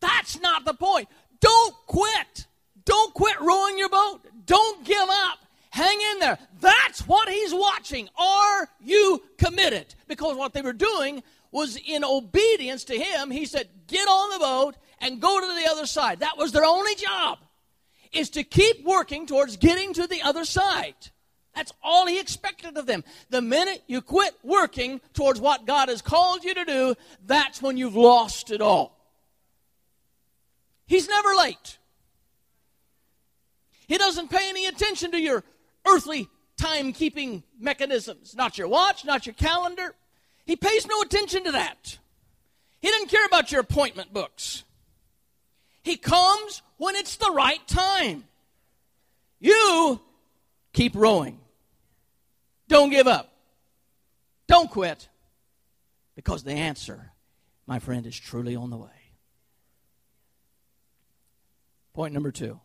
That's 0.00 0.40
not 0.40 0.64
the 0.64 0.74
point. 0.74 1.08
Don't 1.40 1.74
quit. 1.86 2.46
Don't 2.84 3.12
quit 3.14 3.40
rowing 3.40 3.78
your 3.78 3.88
boat. 3.88 4.20
Don't 4.44 4.84
give 4.84 5.08
up. 5.08 5.38
Hang 5.70 5.98
in 6.12 6.20
there. 6.20 6.38
That's 6.60 7.06
what 7.06 7.28
he's 7.28 7.52
watching. 7.52 8.08
Are 8.16 8.68
you 8.80 9.22
committed? 9.36 9.94
Because 10.06 10.36
what 10.36 10.54
they 10.54 10.62
were 10.62 10.72
doing 10.72 11.22
was 11.50 11.76
in 11.86 12.04
obedience 12.04 12.84
to 12.84 12.96
him. 12.96 13.30
He 13.30 13.44
said, 13.44 13.68
Get 13.86 14.06
on 14.06 14.30
the 14.30 14.38
boat 14.38 14.76
and 15.00 15.20
go 15.20 15.40
to 15.40 15.46
the 15.46 15.70
other 15.70 15.86
side. 15.86 16.20
That 16.20 16.38
was 16.38 16.52
their 16.52 16.64
only 16.64 16.94
job, 16.94 17.38
is 18.12 18.30
to 18.30 18.44
keep 18.44 18.84
working 18.84 19.26
towards 19.26 19.56
getting 19.56 19.92
to 19.94 20.06
the 20.06 20.22
other 20.22 20.44
side. 20.44 20.94
That's 21.56 21.72
all 21.82 22.06
he 22.06 22.20
expected 22.20 22.76
of 22.76 22.84
them. 22.84 23.02
The 23.30 23.40
minute 23.40 23.82
you 23.86 24.02
quit 24.02 24.34
working 24.44 25.00
towards 25.14 25.40
what 25.40 25.66
God 25.66 25.88
has 25.88 26.02
called 26.02 26.44
you 26.44 26.52
to 26.52 26.64
do, 26.66 26.94
that's 27.24 27.62
when 27.62 27.78
you've 27.78 27.96
lost 27.96 28.50
it 28.50 28.60
all. 28.60 28.94
He's 30.86 31.08
never 31.08 31.34
late. 31.34 31.78
He 33.88 33.96
doesn't 33.96 34.30
pay 34.30 34.50
any 34.50 34.66
attention 34.66 35.12
to 35.12 35.18
your 35.18 35.42
earthly 35.86 36.28
timekeeping 36.60 37.42
mechanisms. 37.58 38.36
Not 38.36 38.58
your 38.58 38.68
watch, 38.68 39.06
not 39.06 39.24
your 39.24 39.34
calendar. 39.34 39.94
He 40.44 40.56
pays 40.56 40.86
no 40.86 41.00
attention 41.00 41.44
to 41.44 41.52
that. 41.52 41.98
He 42.80 42.90
doesn't 42.90 43.08
care 43.08 43.24
about 43.24 43.50
your 43.50 43.62
appointment 43.62 44.12
books. 44.12 44.62
He 45.82 45.96
comes 45.96 46.60
when 46.76 46.96
it's 46.96 47.16
the 47.16 47.30
right 47.30 47.66
time. 47.66 48.24
You 49.40 50.00
keep 50.74 50.94
rowing. 50.94 51.40
Don't 52.68 52.90
give 52.90 53.06
up. 53.06 53.32
Don't 54.46 54.70
quit. 54.70 55.08
Because 56.14 56.42
the 56.42 56.52
answer, 56.52 57.12
my 57.66 57.78
friend, 57.78 58.06
is 58.06 58.18
truly 58.18 58.56
on 58.56 58.70
the 58.70 58.76
way. 58.76 58.88
Point 61.92 62.14
number 62.14 62.32
two. 62.32 62.60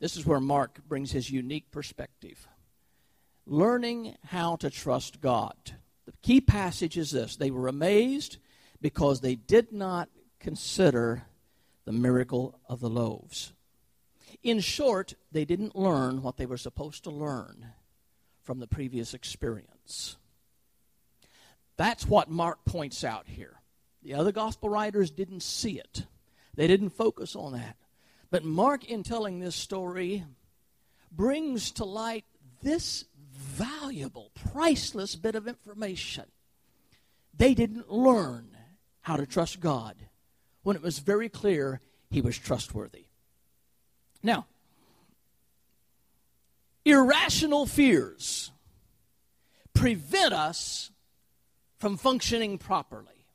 This 0.00 0.16
is 0.16 0.26
where 0.26 0.40
Mark 0.40 0.80
brings 0.88 1.12
his 1.12 1.30
unique 1.30 1.70
perspective. 1.70 2.48
Learning 3.46 4.16
how 4.26 4.56
to 4.56 4.70
trust 4.70 5.20
God. 5.20 5.54
The 6.06 6.12
key 6.22 6.40
passage 6.40 6.96
is 6.96 7.10
this 7.10 7.36
they 7.36 7.50
were 7.50 7.68
amazed 7.68 8.38
because 8.80 9.20
they 9.20 9.34
did 9.34 9.72
not 9.72 10.08
consider 10.40 11.24
the 11.84 11.92
miracle 11.92 12.58
of 12.68 12.80
the 12.80 12.90
loaves. 12.90 13.52
In 14.42 14.60
short, 14.60 15.14
they 15.32 15.44
didn't 15.44 15.76
learn 15.76 16.22
what 16.22 16.36
they 16.36 16.46
were 16.46 16.58
supposed 16.58 17.04
to 17.04 17.10
learn 17.10 17.72
from 18.44 18.60
the 18.60 18.66
previous 18.66 19.14
experience. 19.14 20.16
That's 21.76 22.06
what 22.06 22.30
Mark 22.30 22.64
points 22.64 23.02
out 23.02 23.26
here. 23.26 23.60
The 24.02 24.14
other 24.14 24.32
gospel 24.32 24.68
writers 24.68 25.10
didn't 25.10 25.42
see 25.42 25.78
it, 25.78 26.06
they 26.54 26.66
didn't 26.66 26.90
focus 26.90 27.34
on 27.34 27.54
that. 27.54 27.76
But 28.30 28.44
Mark, 28.44 28.84
in 28.84 29.02
telling 29.02 29.38
this 29.38 29.54
story, 29.54 30.24
brings 31.10 31.70
to 31.72 31.84
light 31.84 32.24
this 32.62 33.04
valuable, 33.32 34.30
priceless 34.52 35.14
bit 35.14 35.34
of 35.34 35.46
information. 35.46 36.24
They 37.36 37.54
didn't 37.54 37.90
learn 37.90 38.56
how 39.02 39.16
to 39.16 39.26
trust 39.26 39.60
God 39.60 39.96
when 40.62 40.76
it 40.76 40.82
was 40.82 40.98
very 40.98 41.28
clear 41.28 41.80
he 42.10 42.20
was 42.20 42.38
trustworthy. 42.38 43.06
Now, 44.22 44.46
irrational 46.84 47.66
fears 47.66 48.50
prevent 49.72 50.32
us 50.32 50.90
from 51.78 51.96
functioning 51.96 52.58
properly. 52.58 53.26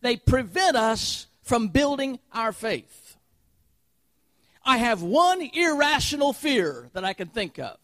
They 0.00 0.16
prevent 0.16 0.76
us 0.76 1.26
from 1.42 1.68
building 1.68 2.18
our 2.32 2.52
faith. 2.52 3.16
I 4.64 4.78
have 4.78 5.02
one 5.02 5.42
irrational 5.42 6.32
fear 6.32 6.88
that 6.94 7.04
I 7.04 7.12
can 7.12 7.28
think 7.28 7.58
of. 7.58 7.76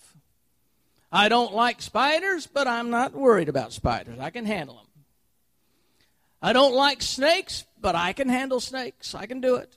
I 1.12 1.28
don't 1.28 1.52
like 1.52 1.82
spiders, 1.82 2.46
but 2.46 2.68
I'm 2.68 2.90
not 2.90 3.12
worried 3.12 3.48
about 3.48 3.72
spiders. 3.72 4.18
I 4.18 4.30
can 4.30 4.46
handle 4.46 4.76
them. 4.76 4.86
I 6.40 6.52
don't 6.52 6.74
like 6.74 7.02
snakes, 7.02 7.64
but 7.80 7.94
I 7.94 8.12
can 8.12 8.28
handle 8.28 8.60
snakes. 8.60 9.14
I 9.14 9.26
can 9.26 9.40
do 9.40 9.56
it. 9.56 9.76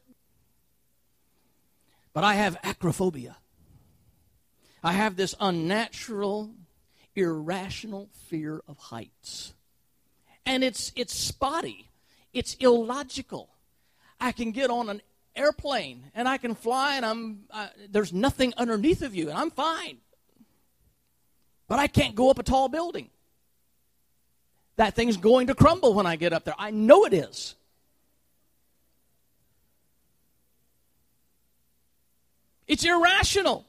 But 2.13 2.23
I 2.23 2.36
have 2.36 2.55
acrophobia. 2.63 3.36
I 4.83 4.91
have 4.91 5.15
this 5.15 5.33
unnatural, 5.39 6.51
irrational 7.15 8.09
fear 8.27 8.61
of 8.67 8.77
heights. 8.77 9.53
And 10.45 10.63
it's, 10.63 10.91
it's 10.95 11.13
spotty, 11.13 11.89
it's 12.33 12.55
illogical. 12.55 13.49
I 14.19 14.33
can 14.33 14.51
get 14.51 14.69
on 14.69 14.89
an 14.89 15.01
airplane 15.35 16.11
and 16.13 16.27
I 16.27 16.37
can 16.37 16.53
fly, 16.53 16.97
and 16.97 17.05
I'm, 17.05 17.39
there's 17.89 18.11
nothing 18.11 18.53
underneath 18.57 19.01
of 19.01 19.15
you, 19.15 19.29
and 19.29 19.37
I'm 19.37 19.51
fine. 19.51 19.97
But 21.69 21.79
I 21.79 21.87
can't 21.87 22.13
go 22.13 22.29
up 22.29 22.37
a 22.37 22.43
tall 22.43 22.67
building. 22.67 23.09
That 24.75 24.95
thing's 24.95 25.17
going 25.17 25.47
to 25.47 25.55
crumble 25.55 25.93
when 25.93 26.05
I 26.05 26.17
get 26.17 26.33
up 26.33 26.43
there. 26.43 26.55
I 26.57 26.71
know 26.71 27.05
it 27.05 27.13
is. 27.13 27.55
It's 32.67 32.83
irrational. 32.83 33.65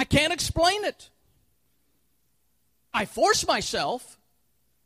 I 0.00 0.04
can't 0.04 0.32
explain 0.32 0.82
it. 0.84 1.10
I 2.94 3.04
force 3.04 3.46
myself, 3.46 4.18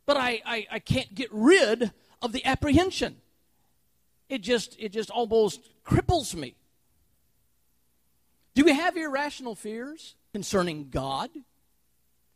but 0.05 0.17
I, 0.17 0.41
I, 0.45 0.67
I 0.69 0.79
can't 0.79 1.15
get 1.15 1.29
rid 1.31 1.93
of 2.21 2.33
the 2.33 2.43
apprehension. 2.43 3.15
It 4.27 4.39
just 4.39 4.75
it 4.77 4.89
just 4.89 5.09
almost 5.09 5.61
cripples 5.85 6.35
me. 6.35 6.55
Do 8.55 8.65
we 8.65 8.73
have 8.73 8.97
irrational 8.97 9.55
fears 9.55 10.15
concerning 10.33 10.89
God? 10.89 11.29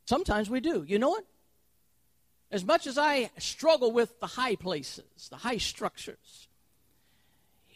Sometimes 0.06 0.50
we 0.50 0.62
do. 0.62 0.86
You 0.88 1.00
know 1.00 1.10
what? 1.10 1.26
As 2.50 2.64
much 2.64 2.88
as 2.88 2.98
I 2.98 3.30
struggle 3.40 3.92
with 3.92 4.22
the 4.22 4.28
high 4.28 4.56
places, 4.56 5.28
the 5.30 5.36
high 5.36 5.58
structures, 5.58 6.48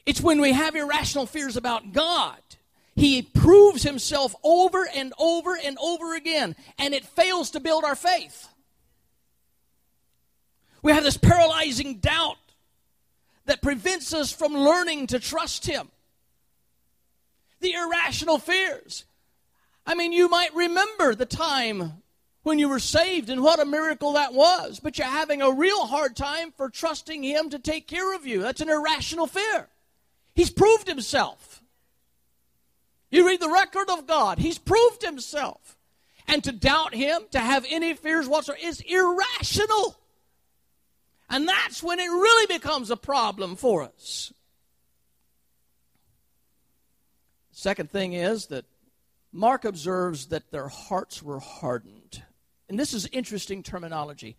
it's 0.06 0.22
when 0.22 0.39
we 0.39 0.54
have 0.54 0.78
irrational 0.78 1.26
fears 1.26 1.58
about 1.58 1.92
God 1.92 2.39
he 2.95 3.21
proves 3.21 3.84
himself 3.84 4.36
over 4.43 4.88
and 4.95 5.13
over 5.17 5.58
and 5.58 5.77
over 5.79 6.15
again, 6.15 6.56
and 6.77 6.93
it 6.93 7.06
fails 7.06 7.51
to 7.51 7.60
build 7.60 7.84
our 7.84 7.95
faith. 7.95 8.47
We 10.82 10.91
have 10.91 11.03
this 11.03 11.17
paralyzing 11.17 11.99
doubt 11.99 12.38
that 13.45 13.62
prevents 13.62 14.13
us 14.13 14.32
from 14.32 14.53
learning 14.53 15.08
to 15.08 15.19
trust 15.19 15.65
him. 15.65 15.89
the 17.60 17.73
irrational 17.73 18.38
fears. 18.38 19.06
I 19.86 19.95
mean, 19.95 20.12
you 20.12 20.27
might 20.29 20.53
remember 20.53 21.15
the 21.15 21.25
time 21.25 22.03
when 22.43 22.60
you 22.60 22.67
were 22.67 22.79
saved 22.79 23.29
and 23.29 23.41
what 23.41 23.62
a 23.62 23.65
miracle 23.65 24.13
that 24.13 24.34
was, 24.34 24.79
but 24.82 24.97
you're 24.97 25.08
having 25.08 25.41
a 25.41 25.51
real 25.51 25.86
hard 25.86 26.15
time 26.15 26.51
for 26.51 26.69
trusting 26.69 27.23
Him 27.23 27.49
to 27.49 27.60
take 27.60 27.88
care 27.88 28.13
of 28.13 28.27
you. 28.27 28.41
That's 28.41 28.60
an 28.62 28.69
irrational 28.69 29.27
fear. 29.27 29.69
He's 30.36 30.49
proved 30.49 30.88
Himself. 30.88 31.53
You 33.13 33.28
read 33.28 33.39
the 33.39 33.49
record 33.49 33.91
of 33.91 34.08
God, 34.08 34.39
He's 34.39 34.58
proved 34.58 35.04
Himself. 35.04 35.78
And 36.28 36.43
to 36.45 36.52
doubt 36.52 36.95
Him, 36.95 37.21
to 37.30 37.39
have 37.39 37.63
any 37.69 37.93
fears 37.93 38.28
whatsoever, 38.28 38.60
is 38.60 38.82
irrational. 38.82 39.95
And 41.30 41.47
that's 41.47 41.84
when 41.84 41.99
it 41.99 42.08
really 42.08 42.47
becomes 42.47 42.89
a 42.89 42.97
problem 42.97 43.56
for 43.56 43.84
us. 43.84 44.34
Second 47.52 47.91
thing 47.91 48.13
is 48.13 48.47
that 48.47 48.65
Mark 49.32 49.63
observes 49.63 50.28
that 50.28 50.49
their 50.49 50.67
hearts 50.67 51.21
were 51.21 51.39
hardened. 51.39 52.23
And 52.67 52.80
this 52.80 52.95
is 52.95 53.08
interesting 53.12 53.62
terminology. 53.62 54.38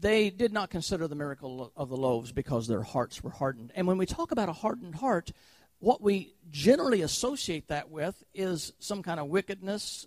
They 0.00 0.30
did 0.30 0.54
not 0.54 0.70
consider 0.70 1.06
the 1.06 1.14
miracle 1.14 1.70
of 1.76 1.90
the 1.90 1.96
loaves 1.98 2.32
because 2.32 2.66
their 2.66 2.82
hearts 2.82 3.22
were 3.22 3.30
hardened. 3.30 3.72
And 3.74 3.86
when 3.86 3.98
we 3.98 4.06
talk 4.06 4.32
about 4.32 4.48
a 4.48 4.54
hardened 4.54 4.94
heart, 4.94 5.32
what 5.80 6.02
we 6.02 6.34
generally 6.50 7.02
associate 7.02 7.68
that 7.68 7.90
with 7.90 8.22
is 8.34 8.72
some 8.78 9.02
kind 9.02 9.20
of 9.20 9.28
wickedness, 9.28 10.06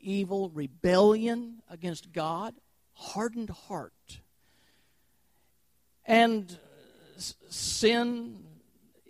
evil, 0.00 0.50
rebellion 0.50 1.62
against 1.68 2.12
God, 2.12 2.54
hardened 2.94 3.50
heart. 3.50 4.20
And 6.04 6.58
sin 7.16 8.44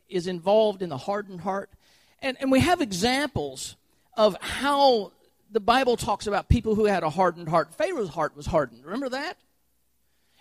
is 0.08 0.26
involved 0.26 0.82
in 0.82 0.88
the 0.88 0.96
hardened 0.96 1.40
heart. 1.40 1.70
And, 2.20 2.36
and 2.40 2.52
we 2.52 2.60
have 2.60 2.80
examples 2.80 3.76
of 4.16 4.36
how 4.40 5.12
the 5.50 5.60
Bible 5.60 5.96
talks 5.96 6.26
about 6.26 6.48
people 6.48 6.74
who 6.74 6.84
had 6.84 7.02
a 7.02 7.10
hardened 7.10 7.48
heart. 7.48 7.74
Pharaoh's 7.74 8.10
heart 8.10 8.36
was 8.36 8.46
hardened. 8.46 8.84
Remember 8.84 9.08
that? 9.10 9.36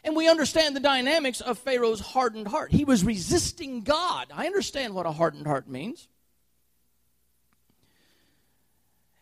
And 0.04 0.16
we 0.16 0.28
understand 0.28 0.76
the 0.76 0.80
dynamics 0.80 1.42
of 1.42 1.60
Pharaoh's 1.60 2.00
hardened 2.00 2.48
heart. 2.48 2.72
He 2.72 2.86
was 2.86 3.04
resisting 3.04 3.82
God. 3.82 4.28
I 4.34 4.48
understand 4.48 4.96
what 4.96 5.06
a 5.06 5.12
hardened 5.12 5.46
heart 5.46 5.68
means. 5.68 6.08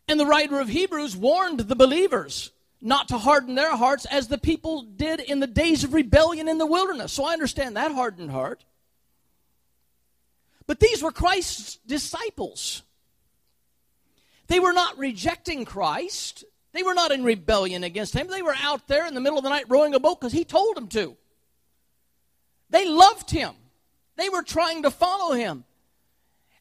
And 0.07 0.19
the 0.19 0.25
writer 0.25 0.59
of 0.59 0.69
Hebrews 0.69 1.15
warned 1.15 1.59
the 1.59 1.75
believers 1.75 2.51
not 2.81 3.09
to 3.09 3.17
harden 3.17 3.55
their 3.55 3.75
hearts 3.75 4.05
as 4.05 4.27
the 4.27 4.37
people 4.37 4.83
did 4.83 5.19
in 5.19 5.39
the 5.39 5.47
days 5.47 5.83
of 5.83 5.93
rebellion 5.93 6.47
in 6.47 6.57
the 6.57 6.65
wilderness. 6.65 7.11
So 7.11 7.25
I 7.25 7.33
understand 7.33 7.75
that 7.75 7.91
hardened 7.91 8.31
heart. 8.31 8.63
But 10.65 10.79
these 10.79 11.03
were 11.03 11.11
Christ's 11.11 11.75
disciples. 11.85 12.83
They 14.47 14.59
were 14.59 14.73
not 14.73 14.97
rejecting 14.97 15.65
Christ. 15.65 16.45
They 16.71 16.83
were 16.83 16.93
not 16.93 17.11
in 17.11 17.23
rebellion 17.23 17.83
against 17.83 18.13
him. 18.13 18.27
They 18.27 18.41
were 18.41 18.55
out 18.61 18.87
there 18.87 19.07
in 19.07 19.15
the 19.15 19.21
middle 19.21 19.39
of 19.39 19.43
the 19.43 19.49
night 19.49 19.65
rowing 19.69 19.95
a 19.95 19.99
boat 19.99 20.19
because 20.19 20.33
he 20.33 20.45
told 20.45 20.77
them 20.77 20.87
to. 20.89 21.17
They 22.69 22.87
loved 22.87 23.31
him. 23.31 23.53
They 24.15 24.29
were 24.29 24.43
trying 24.43 24.83
to 24.83 24.91
follow 24.91 25.33
him. 25.33 25.63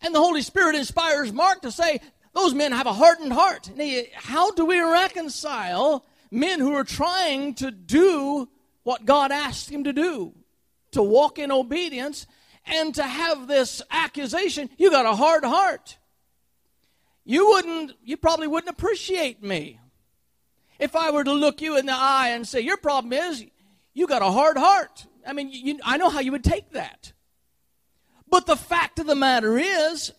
And 0.00 0.14
the 0.14 0.20
Holy 0.20 0.42
Spirit 0.42 0.76
inspires 0.76 1.32
Mark 1.32 1.62
to 1.62 1.70
say, 1.70 2.00
those 2.32 2.54
men 2.54 2.72
have 2.72 2.86
a 2.86 2.92
hardened 2.92 3.32
heart. 3.32 3.70
How 4.14 4.52
do 4.52 4.64
we 4.64 4.80
reconcile 4.80 6.06
men 6.30 6.60
who 6.60 6.72
are 6.74 6.84
trying 6.84 7.54
to 7.54 7.70
do 7.70 8.48
what 8.84 9.04
God 9.04 9.32
asked 9.32 9.70
him 9.70 9.84
to 9.84 9.92
do? 9.92 10.34
To 10.92 11.02
walk 11.02 11.38
in 11.38 11.52
obedience 11.52 12.26
and 12.64 12.94
to 12.94 13.02
have 13.02 13.46
this 13.46 13.82
accusation, 13.90 14.70
you 14.78 14.90
got 14.90 15.04
a 15.04 15.16
hard 15.16 15.44
heart. 15.44 15.98
You 17.24 17.48
wouldn't, 17.48 17.92
you 18.02 18.16
probably 18.16 18.46
wouldn't 18.46 18.70
appreciate 18.70 19.42
me 19.42 19.80
if 20.78 20.94
I 20.94 21.10
were 21.10 21.24
to 21.24 21.32
look 21.32 21.60
you 21.60 21.76
in 21.76 21.86
the 21.86 21.94
eye 21.94 22.30
and 22.30 22.46
say, 22.46 22.60
Your 22.60 22.76
problem 22.76 23.12
is 23.12 23.44
you 23.94 24.06
got 24.06 24.22
a 24.22 24.30
hard 24.30 24.56
heart. 24.56 25.06
I 25.26 25.32
mean, 25.32 25.50
you, 25.50 25.78
I 25.84 25.96
know 25.96 26.08
how 26.08 26.20
you 26.20 26.32
would 26.32 26.44
take 26.44 26.70
that. 26.70 27.12
But 28.30 28.46
the 28.46 28.56
fact 28.56 28.98
of 28.98 29.06
the 29.06 29.14
matter 29.14 29.58
is, 29.58 30.12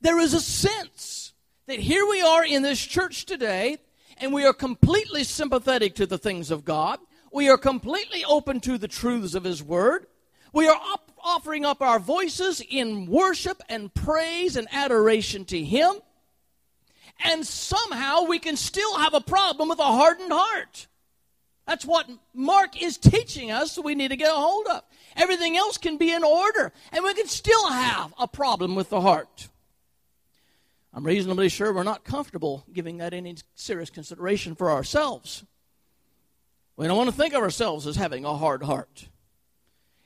there 0.00 0.18
is 0.18 0.34
a 0.34 0.40
sense 0.40 1.32
that 1.66 1.78
here 1.78 2.06
we 2.06 2.20
are 2.20 2.44
in 2.44 2.62
this 2.62 2.84
church 2.84 3.24
today, 3.26 3.78
and 4.18 4.32
we 4.32 4.44
are 4.44 4.52
completely 4.52 5.24
sympathetic 5.24 5.94
to 5.96 6.06
the 6.06 6.18
things 6.18 6.50
of 6.50 6.64
God. 6.64 6.98
We 7.32 7.48
are 7.48 7.58
completely 7.58 8.24
open 8.24 8.60
to 8.60 8.78
the 8.78 8.88
truths 8.88 9.34
of 9.34 9.44
His 9.44 9.62
Word. 9.62 10.06
We 10.52 10.68
are 10.68 10.80
offering 11.22 11.64
up 11.64 11.82
our 11.82 11.98
voices 11.98 12.60
in 12.60 13.06
worship 13.06 13.60
and 13.68 13.92
praise 13.92 14.56
and 14.56 14.68
adoration 14.70 15.44
to 15.46 15.62
Him. 15.62 15.94
And 17.22 17.46
somehow 17.46 18.24
we 18.24 18.38
can 18.38 18.56
still 18.56 18.98
have 18.98 19.14
a 19.14 19.20
problem 19.20 19.68
with 19.68 19.78
a 19.78 19.84
hardened 19.84 20.32
heart. 20.32 20.86
That's 21.66 21.86
what 21.86 22.08
Mark 22.34 22.80
is 22.82 22.98
teaching 22.98 23.50
us 23.50 23.78
we 23.78 23.94
need 23.94 24.08
to 24.08 24.16
get 24.16 24.30
a 24.30 24.34
hold 24.34 24.66
of. 24.66 24.82
Everything 25.16 25.56
else 25.56 25.78
can 25.78 25.96
be 25.96 26.12
in 26.12 26.24
order, 26.24 26.72
and 26.92 27.04
we 27.04 27.14
can 27.14 27.26
still 27.26 27.68
have 27.68 28.12
a 28.18 28.28
problem 28.28 28.74
with 28.74 28.90
the 28.90 29.00
heart. 29.00 29.48
I'm 30.92 31.04
reasonably 31.04 31.48
sure 31.48 31.72
we're 31.72 31.82
not 31.82 32.04
comfortable 32.04 32.64
giving 32.72 32.98
that 32.98 33.14
any 33.14 33.36
serious 33.54 33.90
consideration 33.90 34.54
for 34.54 34.70
ourselves. 34.70 35.44
We 36.76 36.86
don't 36.86 36.96
want 36.96 37.10
to 37.10 37.16
think 37.16 37.34
of 37.34 37.42
ourselves 37.42 37.86
as 37.86 37.96
having 37.96 38.24
a 38.24 38.36
hard 38.36 38.62
heart. 38.62 39.08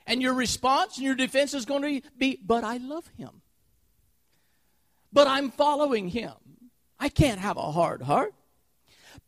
And 0.06 0.22
your 0.22 0.34
response 0.34 0.96
and 0.96 1.04
your 1.04 1.14
defense 1.14 1.52
is 1.52 1.66
going 1.66 1.82
to 1.82 2.08
be, 2.16 2.38
but 2.44 2.64
I 2.64 2.78
love 2.78 3.06
him. 3.18 3.42
But 5.12 5.26
I'm 5.26 5.50
following 5.50 6.08
him. 6.08 6.32
I 6.98 7.08
can't 7.08 7.40
have 7.40 7.56
a 7.56 7.72
hard 7.72 8.02
heart. 8.02 8.34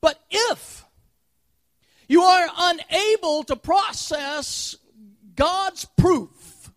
But 0.00 0.20
if 0.30 0.84
you 2.08 2.22
are 2.22 2.48
unable 2.58 3.44
to 3.44 3.56
process 3.56 4.76
God's 5.36 5.84
proof 5.96 6.72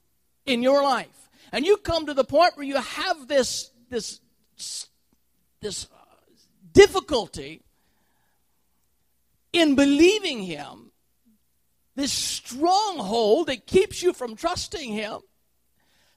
in 0.46 0.62
your 0.62 0.84
life, 0.84 1.30
and 1.52 1.66
you 1.66 1.78
come 1.78 2.06
to 2.08 2.14
the 2.14 2.24
point 2.24 2.58
where 2.58 2.66
you 2.66 2.78
have 2.78 3.28
this, 3.28 3.72
this, 3.90 4.20
this 5.62 5.88
difficulty 6.72 7.62
in 9.54 9.76
believing 9.76 10.44
Him, 10.44 10.92
this 11.96 12.12
stronghold 12.12 13.48
that 13.48 13.68
keeps 13.68 14.02
you 14.02 14.14
from 14.14 14.36
trusting 14.36 14.92
Him, 14.92 15.20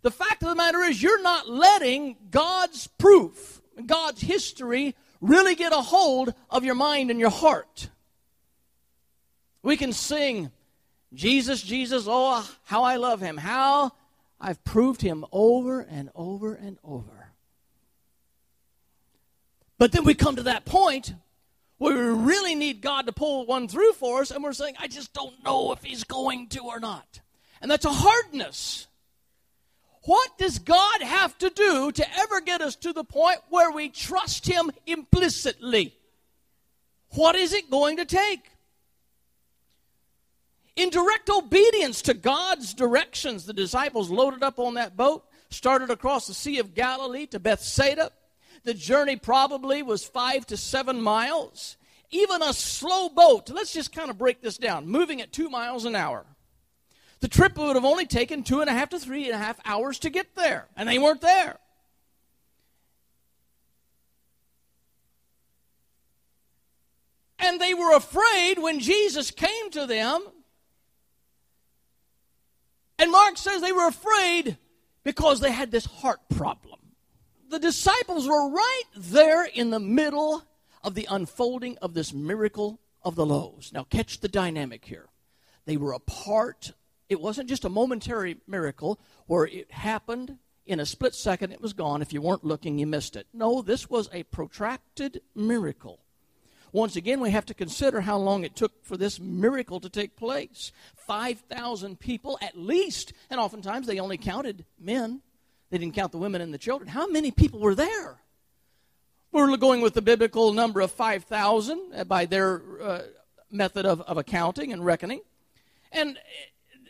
the 0.02 0.10
fact 0.10 0.42
of 0.42 0.48
the 0.48 0.54
matter 0.54 0.80
is 0.80 1.02
you're 1.02 1.22
not 1.22 1.48
letting 1.48 2.16
God's 2.30 2.86
proof, 2.86 3.60
God's 3.84 4.20
history, 4.20 4.94
really 5.20 5.54
get 5.54 5.72
a 5.72 5.82
hold 5.82 6.32
of 6.50 6.64
your 6.64 6.74
mind 6.74 7.10
and 7.10 7.20
your 7.20 7.30
heart. 7.30 7.90
We 9.62 9.76
can 9.76 9.92
sing, 9.92 10.50
Jesus, 11.12 11.60
Jesus, 11.62 12.06
oh, 12.08 12.48
how 12.64 12.84
I 12.84 12.96
love 12.96 13.20
him, 13.20 13.36
how 13.36 13.92
I've 14.40 14.62
proved 14.64 15.02
him 15.02 15.24
over 15.32 15.80
and 15.80 16.10
over 16.14 16.54
and 16.54 16.78
over. 16.84 17.32
But 19.78 19.92
then 19.92 20.04
we 20.04 20.14
come 20.14 20.36
to 20.36 20.44
that 20.44 20.64
point 20.64 21.14
where 21.78 21.94
we 21.94 22.24
really 22.24 22.54
need 22.54 22.80
God 22.80 23.06
to 23.06 23.12
pull 23.12 23.46
one 23.46 23.68
through 23.68 23.92
for 23.92 24.20
us, 24.20 24.30
and 24.30 24.42
we're 24.42 24.52
saying, 24.52 24.74
I 24.78 24.88
just 24.88 25.12
don't 25.12 25.42
know 25.44 25.72
if 25.72 25.82
He's 25.82 26.04
going 26.04 26.48
to 26.48 26.60
or 26.60 26.80
not. 26.80 27.20
And 27.60 27.70
that's 27.70 27.84
a 27.84 27.92
hardness. 27.92 28.86
What 30.06 30.38
does 30.38 30.60
God 30.60 31.02
have 31.02 31.36
to 31.38 31.50
do 31.50 31.90
to 31.90 32.18
ever 32.18 32.40
get 32.40 32.60
us 32.60 32.76
to 32.76 32.92
the 32.92 33.02
point 33.02 33.38
where 33.48 33.72
we 33.72 33.88
trust 33.88 34.46
Him 34.46 34.70
implicitly? 34.86 35.96
What 37.10 37.34
is 37.34 37.52
it 37.52 37.70
going 37.70 37.96
to 37.96 38.04
take? 38.04 38.52
In 40.76 40.90
direct 40.90 41.28
obedience 41.28 42.02
to 42.02 42.14
God's 42.14 42.72
directions, 42.72 43.46
the 43.46 43.52
disciples 43.52 44.08
loaded 44.08 44.44
up 44.44 44.60
on 44.60 44.74
that 44.74 44.96
boat, 44.96 45.24
started 45.50 45.90
across 45.90 46.28
the 46.28 46.34
Sea 46.34 46.60
of 46.60 46.74
Galilee 46.74 47.26
to 47.26 47.40
Bethsaida. 47.40 48.12
The 48.62 48.74
journey 48.74 49.16
probably 49.16 49.82
was 49.82 50.04
five 50.04 50.46
to 50.46 50.56
seven 50.56 51.00
miles. 51.00 51.76
Even 52.12 52.42
a 52.42 52.52
slow 52.52 53.08
boat, 53.08 53.50
let's 53.50 53.72
just 53.72 53.92
kind 53.92 54.10
of 54.10 54.18
break 54.18 54.40
this 54.40 54.56
down, 54.56 54.86
moving 54.86 55.20
at 55.20 55.32
two 55.32 55.50
miles 55.50 55.84
an 55.84 55.96
hour. 55.96 56.26
The 57.20 57.28
trip 57.28 57.56
would 57.56 57.76
have 57.76 57.84
only 57.84 58.06
taken 58.06 58.42
two 58.42 58.60
and 58.60 58.68
a 58.70 58.72
half 58.72 58.90
to 58.90 58.98
three 58.98 59.26
and 59.26 59.34
a 59.34 59.38
half 59.38 59.58
hours 59.64 59.98
to 60.00 60.10
get 60.10 60.34
there, 60.34 60.68
and 60.76 60.88
they 60.88 60.98
weren't 60.98 61.20
there. 61.20 61.58
And 67.38 67.60
they 67.60 67.74
were 67.74 67.94
afraid 67.94 68.58
when 68.58 68.80
Jesus 68.80 69.30
came 69.30 69.70
to 69.70 69.86
them. 69.86 70.22
And 72.98 73.12
Mark 73.12 73.36
says 73.36 73.60
they 73.60 73.72
were 73.72 73.86
afraid 73.86 74.56
because 75.04 75.40
they 75.40 75.52
had 75.52 75.70
this 75.70 75.84
heart 75.84 76.20
problem 76.34 76.76
the 77.48 77.58
disciples 77.58 78.28
were 78.28 78.50
right 78.50 78.82
there 78.96 79.44
in 79.44 79.70
the 79.70 79.80
middle 79.80 80.44
of 80.82 80.94
the 80.94 81.06
unfolding 81.10 81.78
of 81.78 81.94
this 81.94 82.12
miracle 82.12 82.80
of 83.02 83.14
the 83.14 83.26
loaves. 83.26 83.72
Now, 83.72 83.84
catch 83.84 84.20
the 84.20 84.28
dynamic 84.28 84.84
here. 84.84 85.06
They 85.64 85.76
were 85.76 85.92
a 85.92 86.00
part, 86.00 86.72
it 87.08 87.20
wasn't 87.20 87.48
just 87.48 87.64
a 87.64 87.68
momentary 87.68 88.38
miracle 88.46 88.98
where 89.26 89.46
it 89.46 89.70
happened 89.70 90.38
in 90.66 90.80
a 90.80 90.86
split 90.86 91.14
second, 91.14 91.52
it 91.52 91.60
was 91.60 91.72
gone. 91.72 92.02
If 92.02 92.12
you 92.12 92.20
weren't 92.20 92.44
looking, 92.44 92.78
you 92.78 92.86
missed 92.86 93.14
it. 93.14 93.26
No, 93.32 93.62
this 93.62 93.88
was 93.88 94.08
a 94.12 94.24
protracted 94.24 95.22
miracle. 95.34 96.00
Once 96.72 96.96
again, 96.96 97.20
we 97.20 97.30
have 97.30 97.46
to 97.46 97.54
consider 97.54 98.00
how 98.00 98.18
long 98.18 98.44
it 98.44 98.56
took 98.56 98.84
for 98.84 98.96
this 98.96 99.20
miracle 99.20 99.80
to 99.80 99.88
take 99.88 100.16
place. 100.16 100.72
5,000 100.96 101.98
people 101.98 102.38
at 102.42 102.58
least, 102.58 103.12
and 103.30 103.38
oftentimes 103.38 103.86
they 103.86 104.00
only 104.00 104.18
counted 104.18 104.64
men. 104.78 105.22
They 105.70 105.78
didn't 105.78 105.94
count 105.94 106.12
the 106.12 106.18
women 106.18 106.40
and 106.40 106.52
the 106.52 106.58
children. 106.58 106.88
How 106.88 107.06
many 107.06 107.30
people 107.30 107.60
were 107.60 107.74
there? 107.74 108.20
We're 109.32 109.56
going 109.56 109.80
with 109.80 109.94
the 109.94 110.02
biblical 110.02 110.52
number 110.52 110.80
of 110.80 110.90
5,000 110.90 111.92
uh, 111.94 112.04
by 112.04 112.26
their 112.26 112.62
uh, 112.82 113.02
method 113.50 113.86
of, 113.86 114.00
of 114.02 114.18
accounting 114.18 114.72
and 114.72 114.84
reckoning. 114.84 115.20
And 115.92 116.18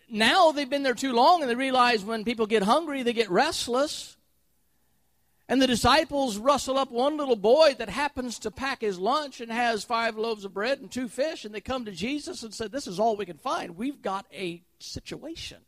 now 0.08 0.52
they've 0.52 0.68
been 0.68 0.82
there 0.82 0.94
too 0.94 1.12
long 1.12 1.42
and 1.42 1.50
they 1.50 1.54
realize 1.54 2.04
when 2.04 2.24
people 2.24 2.46
get 2.46 2.62
hungry, 2.62 3.02
they 3.02 3.12
get 3.12 3.30
restless. 3.30 4.16
And 5.48 5.62
the 5.62 5.66
disciples 5.66 6.38
rustle 6.38 6.76
up 6.76 6.90
one 6.90 7.16
little 7.16 7.36
boy 7.36 7.74
that 7.78 7.88
happens 7.88 8.40
to 8.40 8.50
pack 8.50 8.80
his 8.80 8.98
lunch 8.98 9.40
and 9.40 9.50
has 9.50 9.84
five 9.84 10.16
loaves 10.16 10.44
of 10.44 10.52
bread 10.52 10.80
and 10.80 10.90
two 10.90 11.08
fish. 11.08 11.44
And 11.44 11.54
they 11.54 11.60
come 11.60 11.84
to 11.84 11.92
Jesus 11.92 12.42
and 12.42 12.52
said, 12.52 12.72
This 12.72 12.88
is 12.88 12.98
all 12.98 13.16
we 13.16 13.26
can 13.26 13.38
find. 13.38 13.76
We've 13.76 14.02
got 14.02 14.26
a 14.32 14.62
situation. 14.80 15.58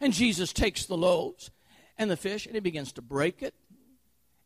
And 0.00 0.12
Jesus 0.12 0.52
takes 0.52 0.86
the 0.86 0.96
loaves 0.96 1.50
and 1.98 2.10
the 2.10 2.16
fish 2.16 2.46
and 2.46 2.54
he 2.54 2.60
begins 2.60 2.92
to 2.92 3.02
break 3.02 3.42
it. 3.42 3.54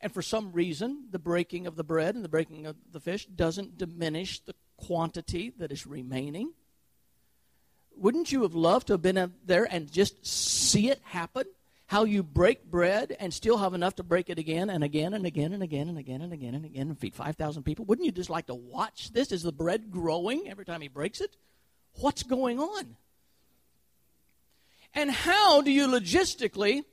And 0.00 0.12
for 0.12 0.22
some 0.22 0.52
reason, 0.52 1.08
the 1.10 1.18
breaking 1.18 1.66
of 1.66 1.76
the 1.76 1.84
bread 1.84 2.14
and 2.14 2.24
the 2.24 2.28
breaking 2.28 2.66
of 2.66 2.76
the 2.90 3.00
fish 3.00 3.26
doesn't 3.26 3.76
diminish 3.76 4.40
the 4.40 4.54
quantity 4.86 5.52
that 5.58 5.72
is 5.72 5.86
remaining. 5.86 6.52
Wouldn't 7.96 8.32
you 8.32 8.42
have 8.42 8.54
loved 8.54 8.86
to 8.86 8.94
have 8.94 9.02
been 9.02 9.32
there 9.44 9.64
and 9.64 9.90
just 9.90 10.26
see 10.26 10.90
it 10.90 11.00
happen? 11.04 11.44
How 11.86 12.04
you 12.04 12.22
break 12.22 12.64
bread 12.70 13.16
and 13.18 13.34
still 13.34 13.58
have 13.58 13.74
enough 13.74 13.96
to 13.96 14.02
break 14.02 14.30
it 14.30 14.38
again 14.38 14.70
and 14.70 14.84
again 14.84 15.12
and 15.12 15.26
again 15.26 15.52
and 15.52 15.62
again 15.62 15.88
and 15.88 15.98
again 15.98 16.22
and 16.22 16.32
again 16.32 16.54
and 16.54 16.64
again 16.64 16.88
and 16.88 16.98
feed 16.98 17.14
5,000 17.14 17.62
people? 17.64 17.84
Wouldn't 17.84 18.06
you 18.06 18.12
just 18.12 18.30
like 18.30 18.46
to 18.46 18.54
watch 18.54 19.12
this? 19.12 19.32
Is 19.32 19.42
the 19.42 19.52
bread 19.52 19.90
growing 19.90 20.48
every 20.48 20.64
time 20.64 20.80
he 20.80 20.88
breaks 20.88 21.20
it? 21.20 21.36
What's 21.94 22.22
going 22.22 22.60
on? 22.60 22.96
And 24.94 25.10
how 25.10 25.60
do 25.62 25.70
you 25.70 25.88
logistically 25.88 26.84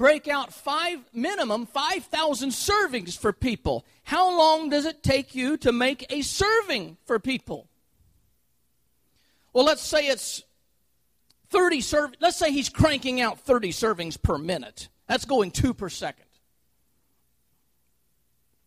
break 0.00 0.28
out 0.28 0.50
five 0.50 0.98
minimum 1.12 1.66
5000 1.66 2.48
servings 2.48 3.18
for 3.18 3.34
people. 3.34 3.84
How 4.04 4.34
long 4.34 4.70
does 4.70 4.86
it 4.86 5.02
take 5.02 5.34
you 5.34 5.58
to 5.58 5.72
make 5.72 6.06
a 6.08 6.22
serving 6.22 6.96
for 7.04 7.18
people? 7.18 7.68
Well 9.52 9.66
let's 9.66 9.82
say 9.82 10.06
it's 10.06 10.42
30 11.50 11.82
serve 11.82 12.10
let's 12.18 12.38
say 12.38 12.50
he's 12.50 12.70
cranking 12.70 13.20
out 13.20 13.40
30 13.40 13.72
servings 13.72 14.20
per 14.20 14.38
minute. 14.38 14.88
That's 15.06 15.26
going 15.26 15.50
two 15.50 15.74
per 15.74 15.90
second. 15.90 16.24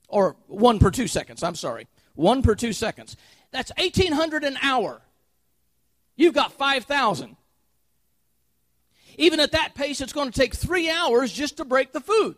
Or 0.09 0.35
one 0.45 0.77
per 0.77 0.91
two 0.91 1.07
seconds 1.07 1.41
i'm 1.41 1.55
sorry. 1.55 1.87
One 2.13 2.43
per 2.43 2.53
two 2.53 2.73
seconds. 2.73 3.17
That's 3.49 3.71
1800 3.79 4.43
an 4.43 4.57
hour. 4.61 5.01
You've 6.15 6.35
got 6.35 6.53
5000 6.53 7.37
even 9.17 9.39
at 9.39 9.51
that 9.51 9.75
pace, 9.75 10.01
it's 10.01 10.13
going 10.13 10.31
to 10.31 10.39
take 10.39 10.55
three 10.55 10.89
hours 10.89 11.31
just 11.31 11.57
to 11.57 11.65
break 11.65 11.91
the 11.91 12.01
food. 12.01 12.35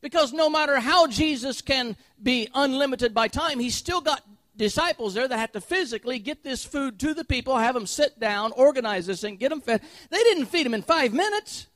Because 0.00 0.32
no 0.32 0.48
matter 0.48 0.78
how 0.78 1.06
Jesus 1.06 1.60
can 1.60 1.96
be 2.22 2.48
unlimited 2.54 3.14
by 3.14 3.28
time, 3.28 3.58
he's 3.58 3.74
still 3.74 4.00
got 4.00 4.22
disciples 4.56 5.14
there 5.14 5.26
that 5.26 5.38
have 5.38 5.52
to 5.52 5.60
physically 5.60 6.18
get 6.18 6.42
this 6.42 6.64
food 6.64 6.98
to 7.00 7.14
the 7.14 7.24
people, 7.24 7.56
have 7.56 7.74
them 7.74 7.86
sit 7.86 8.18
down, 8.20 8.52
organize 8.52 9.06
this 9.06 9.24
and 9.24 9.38
get 9.38 9.48
them 9.48 9.60
fed. 9.60 9.80
They 10.10 10.18
didn't 10.18 10.46
feed 10.46 10.66
them 10.66 10.74
in 10.74 10.82
five 10.82 11.12
minutes. 11.12 11.66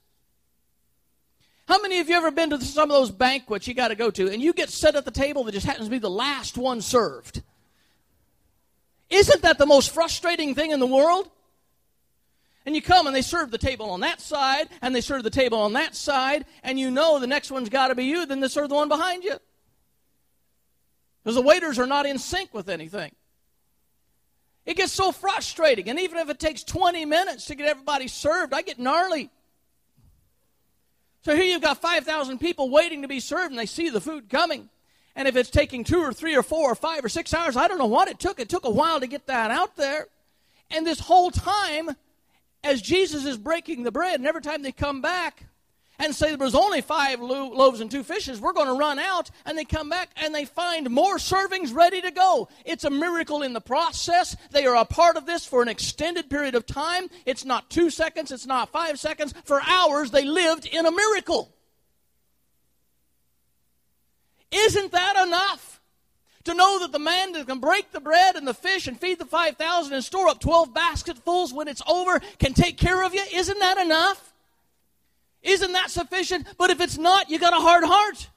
How 1.66 1.81
many 1.81 2.01
of 2.01 2.09
you 2.09 2.16
ever 2.16 2.31
been 2.31 2.51
to 2.51 2.61
some 2.61 2.90
of 2.90 2.96
those 2.96 3.11
banquets 3.11 3.66
you 3.66 3.75
got 3.75 3.88
to 3.88 3.94
go 3.94 4.11
to 4.11 4.29
and 4.29 4.42
you 4.42 4.53
get 4.53 4.68
set 4.68 4.96
at 4.96 5.05
the 5.05 5.11
table 5.11 5.44
that 5.44 5.53
just 5.53 5.66
happens 5.66 5.87
to 5.87 5.90
be 5.90 5.98
the 5.98 6.11
last 6.11 6.59
one 6.59 6.81
served? 6.81 7.42
Isn't 9.09 9.42
that 9.42 9.59
the 9.59 9.66
most 9.66 9.90
frustrating 9.90 10.55
thing 10.55 10.72
in 10.72 10.81
the 10.81 10.87
world? 10.87 11.31
And 12.64 12.75
you 12.75 12.83
come 12.83 13.07
and 13.07 13.14
they 13.14 13.22
serve 13.22 13.51
the 13.51 13.59
table 13.59 13.90
on 13.90 14.01
that 14.01 14.20
side, 14.20 14.68
and 14.81 14.94
they 14.94 15.01
serve 15.01 15.25
the 15.25 15.31
table 15.31 15.59
on 15.59 15.72
that 15.72 15.96
side, 15.96 16.44
and 16.62 16.79
you 16.79 16.90
know 16.90 17.18
the 17.18 17.27
next 17.27 17.51
one's 17.51 17.68
got 17.68 17.88
to 17.88 17.94
be 17.94 18.05
you, 18.05 18.25
then 18.27 18.40
they 18.40 18.48
serve 18.48 18.68
the 18.68 18.75
one 18.75 18.88
behind 18.88 19.25
you. 19.25 19.38
Because 21.22 21.35
the 21.35 21.42
waiters 21.42 21.79
are 21.79 21.87
not 21.87 22.07
in 22.07 22.18
sync 22.18 22.55
with 22.55 22.68
anything. 22.68 23.12
It 24.64 24.77
gets 24.77 24.92
so 24.92 25.11
frustrating, 25.11 25.88
and 25.88 25.98
even 25.98 26.18
if 26.18 26.29
it 26.29 26.38
takes 26.38 26.62
20 26.62 27.05
minutes 27.05 27.46
to 27.46 27.57
get 27.57 27.66
everybody 27.66 28.07
served, 28.07 28.55
I 28.55 28.62
get 28.62 28.79
gnarly. 28.79 29.31
So 31.25 31.35
here 31.35 31.44
you've 31.44 31.62
got 31.62 31.81
5,000 31.81 32.38
people 32.38 32.70
waiting 32.70 33.03
to 33.03 33.09
be 33.09 33.20
served, 33.20 33.51
and 33.51 33.59
they 33.59 33.66
see 33.66 33.90
the 33.90 34.01
food 34.01 34.29
coming. 34.29 34.68
And 35.14 35.29
if 35.29 35.37
it's 35.37 35.51
taking 35.51 35.85
two 35.85 36.01
or 36.01 36.12
three 36.12 36.37
or 36.37 36.42
four 36.42 36.72
or 36.72 36.75
five 36.75 37.05
or 37.05 37.09
six 37.09 37.35
hours, 37.35 37.57
I 37.57 37.68
don't 37.68 37.79
know 37.79 37.87
what 37.87 38.09
it 38.09 38.18
took. 38.18 38.40
It 38.40 38.48
took 38.48 38.64
a 38.64 38.70
while 38.70 39.01
to 39.01 39.07
get 39.07 39.27
that 39.27 39.51
out 39.51 39.77
there. 39.77 40.07
And 40.70 40.87
this 40.87 41.01
whole 41.01 41.31
time, 41.31 41.90
as 42.64 42.81
Jesus 42.81 43.25
is 43.25 43.37
breaking 43.37 43.83
the 43.83 43.92
bread, 43.92 44.20
and 44.20 44.27
every 44.27 44.42
time 44.42 44.62
they 44.62 44.72
come 44.72 45.01
back 45.01 45.46
and 45.98 46.14
say 46.14 46.31
there 46.31 46.38
was 46.38 46.55
only 46.55 46.81
five 46.81 47.20
lo- 47.20 47.51
loaves 47.51 47.81
and 47.81 47.90
two 47.90 48.03
fishes, 48.03 48.40
we're 48.40 48.53
going 48.53 48.66
to 48.66 48.72
run 48.72 48.98
out, 48.98 49.31
and 49.44 49.57
they 49.57 49.64
come 49.64 49.88
back 49.88 50.11
and 50.16 50.35
they 50.35 50.44
find 50.44 50.90
more 50.90 51.16
servings 51.16 51.75
ready 51.75 52.01
to 52.01 52.11
go. 52.11 52.48
It's 52.64 52.85
a 52.85 52.90
miracle 52.90 53.42
in 53.42 53.53
the 53.53 53.61
process. 53.61 54.37
They 54.51 54.66
are 54.66 54.77
a 54.77 54.85
part 54.85 55.16
of 55.16 55.27
this 55.27 55.44
for 55.44 55.62
an 55.62 55.68
extended 55.68 56.31
period 56.31 56.55
of 56.55 56.66
time. 56.66 57.09
It's 57.27 57.44
not 57.44 57.70
two 57.70 57.90
seconds, 57.90 58.33
it's 58.33 58.46
not 58.46 58.70
five 58.70 58.98
seconds. 58.98 59.35
For 59.44 59.61
hours, 59.61 60.11
they 60.11 60.25
lived 60.25 60.66
in 60.66 60.87
a 60.87 60.90
miracle. 60.90 61.53
Isn't 64.51 64.92
that 64.92 65.27
enough? 65.27 65.72
To 66.44 66.55
know 66.55 66.81
that 66.81 66.92
the 66.92 66.98
man 66.98 67.33
that 67.33 67.46
can 67.46 67.61
break 67.61 67.92
the 67.92 68.00
bread 68.00 68.35
and 68.35 68.46
the 68.46 68.55
fish 68.55 68.87
and 68.88 68.98
feed 68.98 69.18
the 69.18 69.24
5,000 69.24 69.92
and 69.92 70.05
store 70.05 70.28
up 70.28 70.40
12 70.40 70.74
basketfuls 70.74 71.52
when 71.52 71.68
it's 71.68 71.83
over 71.87 72.20
can 72.38 72.52
take 72.52 72.76
care 72.76 73.05
of 73.05 73.14
you, 73.14 73.22
isn't 73.33 73.59
that 73.61 73.78
enough? 73.78 74.33
Isn't 75.42 75.72
that 75.72 75.90
sufficient? 75.90 76.46
But 76.59 76.70
if 76.70 76.81
it's 76.81 76.98
not, 76.98 77.31
you 77.31 77.38
got 77.38 77.52
a 77.52 77.61
hard 77.61 77.85
heart. 77.85 78.28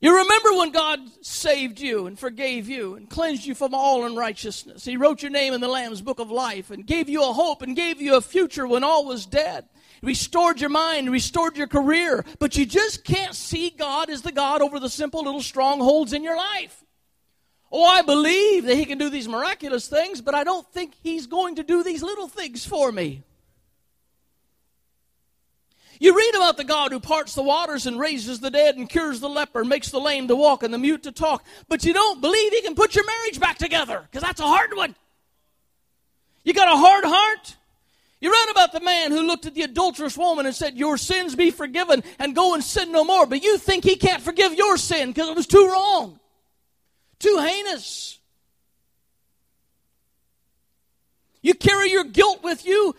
You 0.00 0.16
remember 0.16 0.54
when 0.56 0.72
God 0.72 1.00
saved 1.20 1.78
you 1.78 2.06
and 2.06 2.18
forgave 2.18 2.70
you 2.70 2.94
and 2.94 3.10
cleansed 3.10 3.44
you 3.44 3.54
from 3.54 3.74
all 3.74 4.06
unrighteousness. 4.06 4.84
He 4.84 4.96
wrote 4.96 5.20
your 5.20 5.30
name 5.30 5.52
in 5.52 5.60
the 5.60 5.68
Lamb's 5.68 6.00
book 6.00 6.20
of 6.20 6.30
life 6.30 6.70
and 6.70 6.86
gave 6.86 7.10
you 7.10 7.22
a 7.22 7.34
hope 7.34 7.60
and 7.60 7.76
gave 7.76 8.00
you 8.00 8.16
a 8.16 8.22
future 8.22 8.66
when 8.66 8.82
all 8.82 9.04
was 9.04 9.26
dead 9.26 9.66
restored 10.02 10.60
your 10.60 10.70
mind, 10.70 11.10
restored 11.10 11.56
your 11.56 11.66
career, 11.66 12.24
but 12.38 12.56
you 12.56 12.66
just 12.66 13.04
can't 13.04 13.34
see 13.34 13.70
God 13.70 14.10
as 14.10 14.22
the 14.22 14.32
God 14.32 14.62
over 14.62 14.80
the 14.80 14.88
simple 14.88 15.22
little 15.22 15.42
strongholds 15.42 16.12
in 16.12 16.22
your 16.22 16.36
life. 16.36 16.84
Oh, 17.72 17.84
I 17.84 18.02
believe 18.02 18.64
that 18.64 18.76
He 18.76 18.84
can 18.84 18.98
do 18.98 19.10
these 19.10 19.28
miraculous 19.28 19.86
things, 19.88 20.20
but 20.20 20.34
I 20.34 20.44
don't 20.44 20.66
think 20.72 20.94
He's 21.02 21.26
going 21.26 21.56
to 21.56 21.62
do 21.62 21.82
these 21.82 22.02
little 22.02 22.28
things 22.28 22.64
for 22.64 22.90
me. 22.90 23.22
You 26.00 26.16
read 26.16 26.34
about 26.34 26.56
the 26.56 26.64
God 26.64 26.92
who 26.92 26.98
parts 26.98 27.34
the 27.34 27.42
waters 27.42 27.86
and 27.86 28.00
raises 28.00 28.40
the 28.40 28.50
dead 28.50 28.76
and 28.76 28.88
cures 28.88 29.20
the 29.20 29.28
leper, 29.28 29.64
makes 29.64 29.90
the 29.90 30.00
lame 30.00 30.28
to 30.28 30.34
walk 30.34 30.62
and 30.62 30.72
the 30.72 30.78
mute 30.78 31.02
to 31.02 31.12
talk, 31.12 31.44
but 31.68 31.84
you 31.84 31.92
don't 31.92 32.20
believe 32.20 32.52
He 32.52 32.62
can 32.62 32.74
put 32.74 32.94
your 32.94 33.06
marriage 33.06 33.38
back 33.38 33.58
together 33.58 34.00
because 34.10 34.22
that's 34.22 34.40
a 34.40 34.46
hard 34.46 34.74
one. 34.74 34.96
You 36.42 36.54
got 36.54 36.72
a 36.72 36.76
hard 36.76 37.04
heart? 37.04 37.56
You 38.20 38.30
read 38.30 38.50
about 38.50 38.72
the 38.72 38.80
man 38.80 39.12
who 39.12 39.22
looked 39.22 39.46
at 39.46 39.54
the 39.54 39.62
adulterous 39.62 40.16
woman 40.16 40.44
and 40.44 40.54
said, 40.54 40.76
Your 40.76 40.98
sins 40.98 41.34
be 41.34 41.50
forgiven 41.50 42.02
and 42.18 42.34
go 42.34 42.54
and 42.54 42.62
sin 42.62 42.92
no 42.92 43.02
more. 43.02 43.24
But 43.26 43.42
you 43.42 43.56
think 43.56 43.82
he 43.82 43.96
can't 43.96 44.22
forgive 44.22 44.52
your 44.52 44.76
sin 44.76 45.08
because 45.08 45.30
it 45.30 45.36
was 45.36 45.46
too 45.46 45.66
wrong, 45.66 46.20
too 47.18 47.38
heinous. 47.38 48.18
You 51.40 51.54
carry 51.54 51.90
your 51.90 52.04
guilt 52.04 52.42
with 52.42 52.66
you 52.66 52.94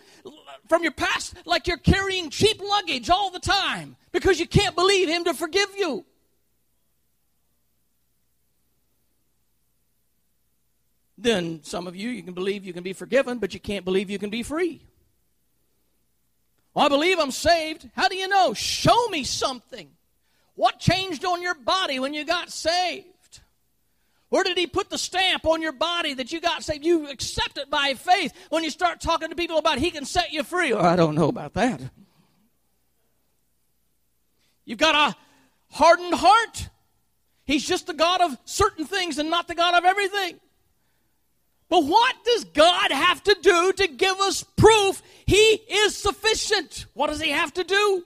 from 0.67 0.81
your 0.81 0.91
past 0.91 1.35
like 1.45 1.67
you're 1.67 1.77
carrying 1.77 2.31
cheap 2.31 2.59
luggage 2.59 3.11
all 3.11 3.29
the 3.29 3.39
time 3.39 3.97
because 4.11 4.39
you 4.39 4.47
can't 4.47 4.75
believe 4.75 5.07
him 5.07 5.25
to 5.25 5.35
forgive 5.35 5.69
you. 5.77 6.03
Then 11.15 11.59
some 11.61 11.85
of 11.85 11.95
you, 11.95 12.09
you 12.09 12.23
can 12.23 12.33
believe 12.33 12.65
you 12.65 12.73
can 12.73 12.81
be 12.81 12.93
forgiven, 12.93 13.37
but 13.37 13.53
you 13.53 13.59
can't 13.59 13.85
believe 13.85 14.09
you 14.09 14.17
can 14.17 14.31
be 14.31 14.41
free. 14.41 14.81
Well, 16.73 16.85
I 16.85 16.89
believe 16.89 17.19
I'm 17.19 17.31
saved. 17.31 17.89
How 17.95 18.07
do 18.07 18.15
you 18.15 18.27
know? 18.27 18.53
Show 18.53 19.07
me 19.09 19.23
something. 19.23 19.89
What 20.55 20.79
changed 20.79 21.25
on 21.25 21.41
your 21.41 21.55
body 21.55 21.99
when 21.99 22.13
you 22.13 22.23
got 22.23 22.49
saved? 22.49 23.07
Where 24.29 24.45
did 24.45 24.57
he 24.57 24.65
put 24.65 24.89
the 24.89 24.97
stamp 24.97 25.45
on 25.45 25.61
your 25.61 25.73
body 25.73 26.13
that 26.13 26.31
you 26.31 26.39
got 26.39 26.63
saved? 26.63 26.85
You 26.85 27.09
accept 27.09 27.57
it 27.57 27.69
by 27.69 27.95
faith 27.95 28.33
when 28.49 28.63
you 28.63 28.69
start 28.69 29.01
talking 29.01 29.29
to 29.29 29.35
people 29.35 29.57
about 29.57 29.77
he 29.77 29.91
can 29.91 30.05
set 30.05 30.31
you 30.31 30.43
free. 30.43 30.71
Oh, 30.71 30.79
I 30.79 30.95
don't 30.95 31.15
know 31.15 31.27
about 31.27 31.53
that. 31.55 31.81
You've 34.63 34.79
got 34.79 34.95
a 34.95 35.17
hardened 35.75 36.13
heart. 36.13 36.69
He's 37.43 37.67
just 37.67 37.87
the 37.87 37.93
God 37.93 38.21
of 38.21 38.37
certain 38.45 38.85
things 38.85 39.17
and 39.17 39.29
not 39.29 39.49
the 39.49 39.55
God 39.55 39.73
of 39.73 39.83
everything. 39.83 40.39
But 41.71 41.85
what 41.85 42.15
does 42.25 42.43
God 42.43 42.91
have 42.91 43.23
to 43.23 43.37
do 43.41 43.71
to 43.71 43.87
give 43.87 44.19
us 44.19 44.43
proof 44.43 45.01
He 45.25 45.37
is 45.37 45.95
sufficient? 45.95 46.85
What 46.93 47.07
does 47.07 47.21
He 47.21 47.29
have 47.29 47.53
to 47.53 47.63
do? 47.63 48.03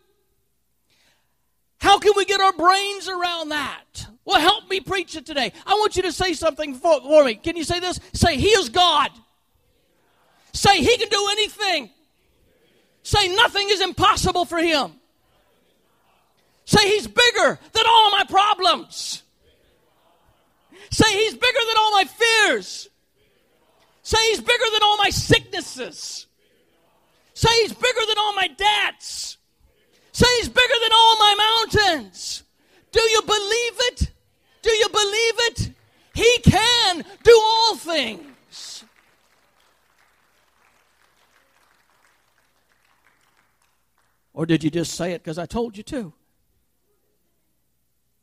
How 1.80 1.98
can 1.98 2.14
we 2.16 2.26
get 2.26 2.40
our 2.40 2.54
brains 2.54 3.10
around 3.10 3.50
that? 3.50 4.06
Well, 4.24 4.40
help 4.40 4.70
me 4.70 4.82
preach 4.82 5.16
it 5.16 5.26
today. 5.26 5.52
I 5.66 5.74
want 5.74 5.96
you 5.96 6.04
to 6.04 6.12
say 6.12 6.34
something 6.34 6.76
for, 6.76 7.02
for 7.02 7.24
me. 7.24 7.36
Can 7.36 7.58
you 7.58 7.64
say 7.64 7.80
this? 7.80 8.00
Say, 8.14 8.38
He 8.38 8.50
is 8.50 8.70
God. 8.70 9.10
Say, 10.54 10.78
He 10.78 10.98
can 10.98 11.10
do 11.10 11.28
anything. 11.32 11.90
Say, 13.02 13.36
nothing 13.36 13.66
is 13.70 13.82
impossible 13.82 14.46
for 14.46 14.60
Him. 14.60 14.92
Say, 16.66 16.88
He's 16.88 17.08
bigger 17.08 17.60
than 17.74 17.84
all 17.90 18.12
my 18.12 18.26
problems. 18.30 19.24
Say, 20.92 21.12
He's 21.12 21.34
bigger 21.34 21.60
than 21.68 21.78
all 21.80 21.92
my 21.94 22.04
fears. 22.04 22.90
Say 24.06 24.20
he's 24.30 24.40
bigger 24.40 24.70
than 24.72 24.84
all 24.84 24.98
my 24.98 25.10
sicknesses. 25.10 26.28
Say 27.34 27.50
he's 27.64 27.74
bigger 27.74 28.06
than 28.08 28.20
all 28.20 28.36
my 28.36 28.48
debts. 28.48 29.38
Say 30.12 30.28
he's 30.38 30.48
bigger 30.48 30.74
than 30.84 30.92
all 30.94 31.18
my 31.18 31.66
mountains. 31.74 32.44
Do 32.92 33.02
you 33.02 33.22
believe 33.24 33.74
it? 33.80 34.12
Do 34.62 34.70
you 34.70 34.90
believe 34.90 35.34
it? 35.50 35.72
He 36.14 36.38
can 36.44 37.04
do 37.24 37.42
all 37.44 37.78
things. 37.78 38.84
Or 44.36 44.46
did 44.46 44.64
you 44.64 44.70
just 44.70 44.94
say 44.94 45.14
it 45.14 45.24
because 45.24 45.40
I 45.40 45.48
told 45.48 45.78
you 45.78 45.84
to? 45.84 46.14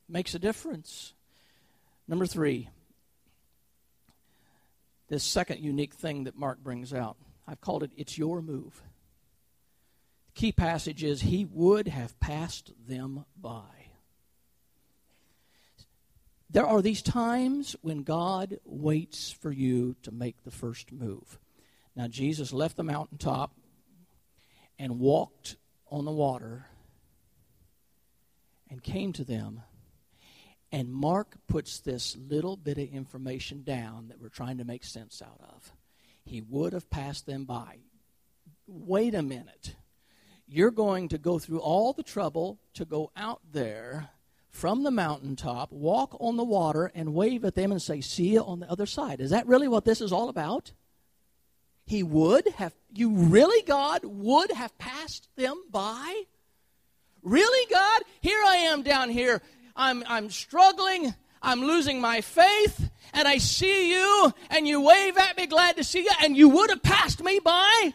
Makes 0.09 0.37
a 0.37 0.39
difference. 0.39 1.13
Number 2.07 2.27
three, 2.27 2.69
this 5.13 5.23
second 5.23 5.61
unique 5.61 5.93
thing 5.93 6.25
that 6.25 6.39
Mark 6.39 6.65
brings 6.65 6.95
out. 6.95 7.19
I've 7.47 7.61
called 7.61 7.83
it 7.83 7.91
It's 7.99 8.17
Your 8.17 8.41
Move. 8.41 8.81
The 10.29 10.41
key 10.41 10.53
passage 10.53 11.05
is 11.05 11.21
He 11.21 11.45
would 11.45 11.87
have 11.87 12.19
passed 12.19 12.73
them 12.89 13.27
by. 13.39 13.91
There 16.49 16.67
are 16.67 16.81
these 16.81 17.03
times 17.03 17.77
when 17.83 18.05
God 18.05 18.59
waits 18.65 19.31
for 19.31 19.53
you 19.53 19.97
to 20.03 20.11
make 20.11 20.45
the 20.45 20.51
first 20.51 20.91
move. 20.91 21.39
Now, 21.95 22.09
Jesus 22.09 22.51
left 22.51 22.79
the 22.79 22.83
mountaintop 22.83 23.55
and 24.79 24.99
walked 24.99 25.57
on 25.91 26.07
the 26.07 26.11
water 26.11 26.65
and 28.71 28.83
came 28.83 29.13
to 29.13 29.25
them 29.25 29.61
and 30.73 30.91
Mark 30.91 31.37
puts 31.47 31.81
this 31.81 32.17
little 32.17 32.57
bit 32.57 32.79
of 32.79 32.89
information 32.89 33.63
down 33.63 34.09
that 34.09 34.19
we're 34.21 34.31
trying 34.31 34.57
to 34.57 34.65
make 34.65 34.85
sense 34.85 35.21
out 35.21 35.41
of. 35.55 35.71
He 36.25 36.41
would 36.41 36.73
have 36.73 36.89
passed 36.89 37.27
them 37.27 37.45
by. 37.45 37.81
Wait 38.67 39.15
a 39.15 39.23
minute. 39.23 39.77
You're 40.49 40.71
going 40.71 41.09
to 41.11 41.19
go 41.19 41.39
through 41.39 41.61
all 41.61 41.93
the 41.93 42.03
trouble 42.03 42.59
to 42.75 42.87
go 42.87 43.11
out 43.17 43.41
there 43.53 44.09
from 44.49 44.83
the 44.83 44.91
mountaintop, 44.91 45.73
walk 45.73 46.17
on 46.21 46.37
the 46.37 46.45
water, 46.45 46.91
and 46.95 47.15
wave 47.15 47.45
at 47.45 47.55
them 47.55 47.71
and 47.71 47.81
say, 47.81 48.01
See 48.01 48.33
you 48.35 48.41
on 48.43 48.61
the 48.61 48.71
other 48.71 48.87
side. 48.87 49.21
Is 49.21 49.31
that 49.31 49.47
really 49.47 49.69
what 49.69 49.85
this 49.85 50.01
is 50.01 50.13
all 50.13 50.29
about? 50.29 50.73
He 51.85 52.03
would 52.03 52.47
have, 52.57 52.75
you 52.95 53.11
really, 53.11 53.63
God, 53.67 54.05
would 54.05 54.53
have 54.53 54.77
passed 54.79 55.29
them 55.37 55.63
by? 55.71 56.23
Really, 57.23 57.71
God? 57.71 58.03
Here 58.21 58.41
I 58.47 58.57
am 58.57 58.83
down 58.83 59.11
here 59.11 59.43
I'm, 59.77 60.05
I'm 60.07 60.31
struggling, 60.31 61.15
I'm 61.43 61.61
losing 61.61 62.01
my 62.01 62.21
faith, 62.21 62.91
and 63.13 63.27
I 63.27 63.39
see 63.39 63.93
you, 63.93 64.33
and 64.51 64.67
you 64.67 64.81
wave 64.81 65.17
at 65.19 65.37
me, 65.37 65.47
glad 65.47 65.77
to 65.77 65.85
see 65.85 66.05
you, 66.05 66.11
and 66.23 66.37
you 66.37 66.49
would 66.49 66.71
have 66.71 66.83
passed 66.83 67.23
me 67.23 67.39
by. 67.39 67.93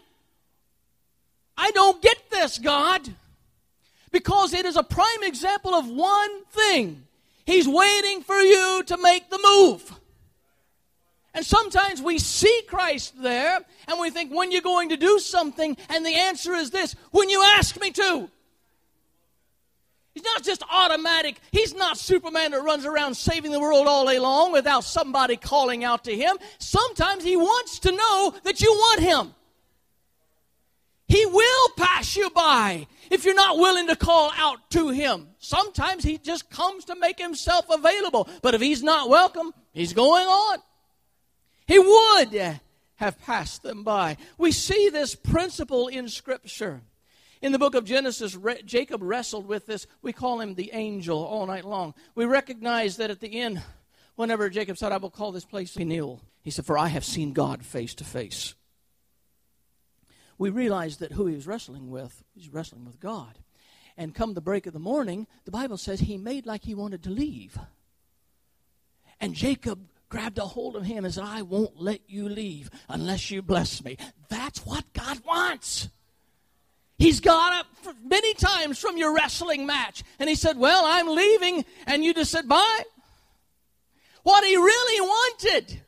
I 1.58 1.72
don't 1.72 2.02
get 2.02 2.30
this, 2.30 2.58
God. 2.58 3.10
Because 4.12 4.54
it 4.54 4.66
is 4.66 4.78
a 4.78 4.84
prime 4.84 5.24
example 5.24 5.74
of 5.76 5.88
one 5.88 6.46
thing 6.46 7.04
He's 7.46 7.68
waiting 7.68 8.24
for 8.24 8.36
you 8.36 8.84
to 8.88 8.98
make 8.98 9.30
the 9.30 9.40
move. 9.42 9.98
And 11.34 11.46
sometimes 11.46 12.02
we 12.02 12.20
see 12.20 12.64
Christ 12.68 13.22
there 13.22 13.60
and 13.88 14.00
we 14.00 14.10
think, 14.10 14.34
when 14.34 14.52
you're 14.52 14.62
going 14.62 14.90
to 14.90 14.98
do 14.98 15.18
something, 15.20 15.78
and 15.88 16.06
the 16.06 16.16
answer 16.16 16.54
is 16.54 16.72
this 16.72 16.94
when 17.12 17.30
you 17.30 17.42
ask 17.42 17.80
me 17.80 17.92
to. 17.92 18.30
He's 20.18 20.24
not 20.24 20.42
just 20.42 20.64
automatic. 20.68 21.40
He's 21.52 21.76
not 21.76 21.96
Superman 21.96 22.50
that 22.50 22.64
runs 22.64 22.88
around 22.88 23.14
saving 23.14 23.52
the 23.52 23.60
world 23.60 23.86
all 23.86 24.04
day 24.08 24.18
long 24.18 24.52
without 24.52 24.84
somebody 24.84 25.38
calling 25.38 25.84
out 25.84 26.06
to 26.06 26.16
him. 26.16 26.38
Sometimes 26.58 27.24
he 27.24 27.38
wants 27.38 27.78
to 27.82 27.92
know 27.92 28.34
that 28.44 28.60
you 28.60 28.72
want 28.72 29.02
him. 29.02 29.36
He 31.08 31.24
will 31.28 31.70
pass 31.78 32.16
you 32.16 32.32
by 32.32 32.88
if 33.12 33.26
you're 33.26 33.36
not 33.36 33.60
willing 33.60 33.86
to 33.90 33.96
call 33.96 34.32
out 34.36 34.72
to 34.72 34.90
him. 34.90 35.28
Sometimes 35.38 36.04
he 36.04 36.18
just 36.18 36.50
comes 36.50 36.86
to 36.86 36.96
make 36.96 37.20
himself 37.20 37.68
available. 37.70 38.28
But 38.42 38.56
if 38.56 38.62
he's 38.62 38.82
not 38.82 39.10
welcome, 39.10 39.54
he's 39.72 39.94
going 39.94 40.26
on. 40.26 40.58
He 41.68 41.78
would 41.78 42.60
have 42.96 43.22
passed 43.22 43.62
them 43.62 43.84
by. 43.84 44.18
We 44.40 44.52
see 44.52 44.90
this 44.90 45.14
principle 45.14 45.90
in 45.90 46.10
Scripture. 46.10 46.82
In 47.42 47.52
the 47.52 47.60
book 47.60 47.76
of 47.76 47.86
Genesis, 47.86 48.36
Re- 48.36 48.62
Jacob 48.64 49.02
wrestled 49.04 49.48
with 49.48 49.66
this. 49.66 49.86
We 50.02 50.14
call 50.14 50.42
him 50.42 50.56
the 50.56 50.72
angel 50.74 51.24
all 51.24 51.46
night 51.46 51.66
long. 51.66 51.94
We 52.16 52.26
recognize 52.26 52.98
that 52.98 53.12
at 53.12 53.20
the 53.20 53.40
end, 53.40 53.62
whenever 54.16 54.50
Jacob 54.50 54.78
said, 54.78 54.92
I 54.92 54.98
will 54.98 55.12
call 55.12 55.32
this 55.32 55.46
place 55.46 55.76
Peniel, 55.76 56.22
he 56.42 56.52
said, 56.52 56.66
For 56.66 56.78
I 56.78 56.88
have 56.88 57.06
seen 57.06 57.34
God 57.34 57.64
face 57.64 57.94
to 57.96 58.04
face. 58.04 58.56
We 60.38 60.50
realize 60.50 60.98
that 60.98 61.14
who 61.14 61.26
he 61.26 61.36
was 61.36 61.48
wrestling 61.48 61.90
with, 61.90 62.24
he's 62.34 62.50
wrestling 62.50 62.86
with 62.86 63.00
God. 63.00 63.40
And 63.96 64.14
come 64.14 64.34
the 64.34 64.42
break 64.42 64.68
of 64.68 64.74
the 64.74 64.80
morning, 64.80 65.26
the 65.46 65.52
Bible 65.52 65.78
says 65.78 66.00
he 66.00 66.18
made 66.18 66.46
like 66.46 66.64
he 66.64 66.76
wanted 66.76 67.04
to 67.04 67.10
leave. 67.10 67.58
And 69.20 69.34
Jacob 69.34 69.88
grabbed 70.10 70.38
a 70.38 70.46
hold 70.46 70.76
of 70.76 70.86
him 70.86 71.04
and 71.04 71.14
said, 71.14 71.24
I 71.24 71.42
won't 71.42 71.82
let 71.82 72.02
you 72.08 72.30
leave 72.30 72.70
unless 72.88 73.32
you 73.32 73.42
bless 73.42 73.84
me. 73.84 73.98
That's 74.30 74.66
what 74.66 74.86
God 74.94 75.24
wants. 75.26 75.90
He's 76.98 77.20
got 77.20 77.54
up 77.54 77.68
many 78.04 78.34
times 78.34 78.80
from 78.80 78.98
your 78.98 79.14
wrestling 79.14 79.66
match. 79.66 80.04
And 80.20 80.28
he 80.28 80.36
said, 80.36 80.58
Well, 80.58 80.84
I'm 80.86 81.08
leaving. 81.08 81.64
And 81.86 82.04
you 82.04 82.14
just 82.14 82.32
said, 82.32 82.48
Bye. 82.48 82.84
What 84.24 84.44
he 84.44 84.58
really 84.58 85.02
wanted, 85.02 85.82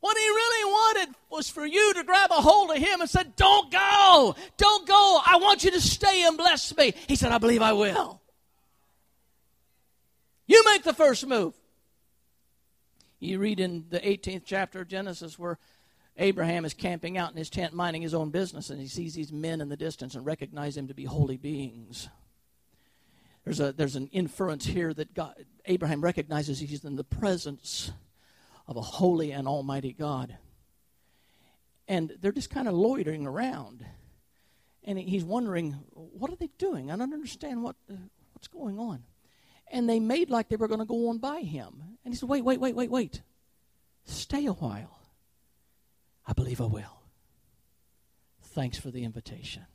what 0.00 0.16
he 0.16 0.26
really 0.26 0.70
wanted 0.70 1.14
was 1.30 1.50
for 1.50 1.66
you 1.66 1.94
to 1.94 2.04
grab 2.04 2.30
a 2.30 2.40
hold 2.40 2.70
of 2.70 2.76
him 2.76 3.00
and 3.00 3.10
said, 3.10 3.34
Don't 3.36 3.72
go. 3.72 4.36
Don't 4.56 4.86
go. 4.86 5.20
I 5.26 5.38
want 5.38 5.64
you 5.64 5.72
to 5.72 5.80
stay 5.80 6.24
and 6.24 6.36
bless 6.36 6.76
me. 6.76 6.94
He 7.08 7.16
said, 7.16 7.32
I 7.32 7.38
believe 7.38 7.60
I 7.60 7.72
will. 7.72 8.20
You 10.46 10.62
make 10.66 10.84
the 10.84 10.94
first 10.94 11.26
move. 11.26 11.54
You 13.18 13.38
read 13.38 13.58
in 13.58 13.86
the 13.88 14.00
18th 14.00 14.42
chapter 14.44 14.82
of 14.82 14.88
Genesis 14.88 15.38
where 15.38 15.58
Abraham 16.16 16.64
is 16.64 16.74
camping 16.74 17.18
out 17.18 17.32
in 17.32 17.36
his 17.36 17.50
tent, 17.50 17.74
minding 17.74 18.02
his 18.02 18.14
own 18.14 18.30
business, 18.30 18.70
and 18.70 18.80
he 18.80 18.86
sees 18.86 19.14
these 19.14 19.32
men 19.32 19.60
in 19.60 19.68
the 19.68 19.76
distance 19.76 20.14
and 20.14 20.24
recognizes 20.24 20.76
them 20.76 20.88
to 20.88 20.94
be 20.94 21.04
holy 21.04 21.36
beings. 21.36 22.08
There's, 23.44 23.60
a, 23.60 23.72
there's 23.72 23.96
an 23.96 24.08
inference 24.12 24.64
here 24.64 24.94
that 24.94 25.12
God, 25.12 25.34
Abraham 25.66 26.00
recognizes 26.02 26.60
he's 26.60 26.84
in 26.84 26.96
the 26.96 27.04
presence 27.04 27.90
of 28.66 28.76
a 28.76 28.80
holy 28.80 29.32
and 29.32 29.46
almighty 29.46 29.92
God. 29.92 30.36
And 31.86 32.16
they're 32.20 32.32
just 32.32 32.48
kind 32.48 32.68
of 32.68 32.74
loitering 32.74 33.26
around. 33.26 33.84
And 34.84 34.98
he's 34.98 35.24
wondering, 35.24 35.72
what 35.92 36.30
are 36.30 36.36
they 36.36 36.48
doing? 36.56 36.90
I 36.90 36.96
don't 36.96 37.12
understand 37.12 37.62
what, 37.62 37.76
uh, 37.90 37.96
what's 38.32 38.48
going 38.48 38.78
on. 38.78 39.02
And 39.70 39.88
they 39.88 40.00
made 40.00 40.30
like 40.30 40.48
they 40.48 40.56
were 40.56 40.68
going 40.68 40.80
to 40.80 40.86
go 40.86 41.08
on 41.08 41.18
by 41.18 41.40
him. 41.40 41.82
And 42.04 42.14
he 42.14 42.18
said, 42.18 42.28
wait, 42.28 42.44
wait, 42.44 42.60
wait, 42.60 42.74
wait, 42.74 42.90
wait. 42.90 43.22
Stay 44.06 44.46
a 44.46 44.52
while. 44.52 44.98
I 46.26 46.32
believe 46.32 46.60
I 46.60 46.66
will. 46.66 47.00
Thanks 48.42 48.78
for 48.78 48.90
the 48.90 49.04
invitation. 49.04 49.66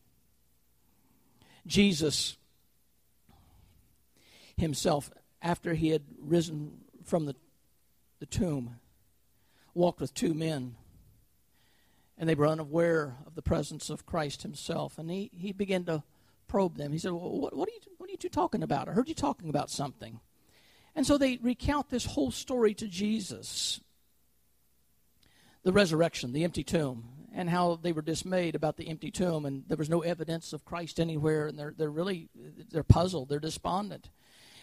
Jesus 1.67 2.37
himself, 4.57 5.11
after 5.41 5.73
he 5.73 5.89
had 5.89 6.03
risen 6.19 6.79
from 7.03 7.25
the, 7.25 7.35
the 8.19 8.25
tomb, 8.25 8.75
walked 9.73 10.01
with 10.01 10.13
two 10.13 10.33
men. 10.33 10.75
And 12.17 12.27
they 12.27 12.35
were 12.35 12.47
unaware 12.47 13.15
of 13.25 13.35
the 13.35 13.41
presence 13.41 13.89
of 13.89 14.05
Christ 14.05 14.43
himself. 14.43 14.97
And 14.97 15.09
he, 15.09 15.31
he 15.33 15.53
began 15.53 15.85
to 15.85 16.03
probe 16.47 16.77
them. 16.77 16.91
He 16.91 16.97
said, 16.97 17.11
well, 17.11 17.39
what, 17.39 17.55
what, 17.55 17.69
are 17.69 17.71
you, 17.71 17.79
what 17.97 18.09
are 18.09 18.11
you 18.11 18.17
two 18.17 18.29
talking 18.29 18.63
about? 18.63 18.89
I 18.89 18.91
heard 18.91 19.07
you 19.07 19.15
talking 19.15 19.49
about 19.49 19.69
something. 19.69 20.19
And 20.95 21.07
so 21.07 21.17
they 21.17 21.37
recount 21.41 21.89
this 21.89 22.05
whole 22.05 22.31
story 22.31 22.73
to 22.73 22.87
Jesus 22.87 23.79
the 25.63 25.73
resurrection, 25.73 26.31
the 26.33 26.43
empty 26.43 26.63
tomb, 26.63 27.05
and 27.33 27.49
how 27.49 27.79
they 27.81 27.91
were 27.91 28.01
dismayed 28.01 28.55
about 28.55 28.77
the 28.77 28.89
empty 28.89 29.11
tomb, 29.11 29.45
and 29.45 29.63
there 29.67 29.77
was 29.77 29.89
no 29.89 30.01
evidence 30.01 30.53
of 30.53 30.65
Christ 30.65 30.99
anywhere, 30.99 31.47
and 31.47 31.57
they're, 31.57 31.73
they're 31.77 31.91
really 31.91 32.29
they're 32.71 32.83
puzzled, 32.83 33.29
they're 33.29 33.39
despondent. 33.39 34.09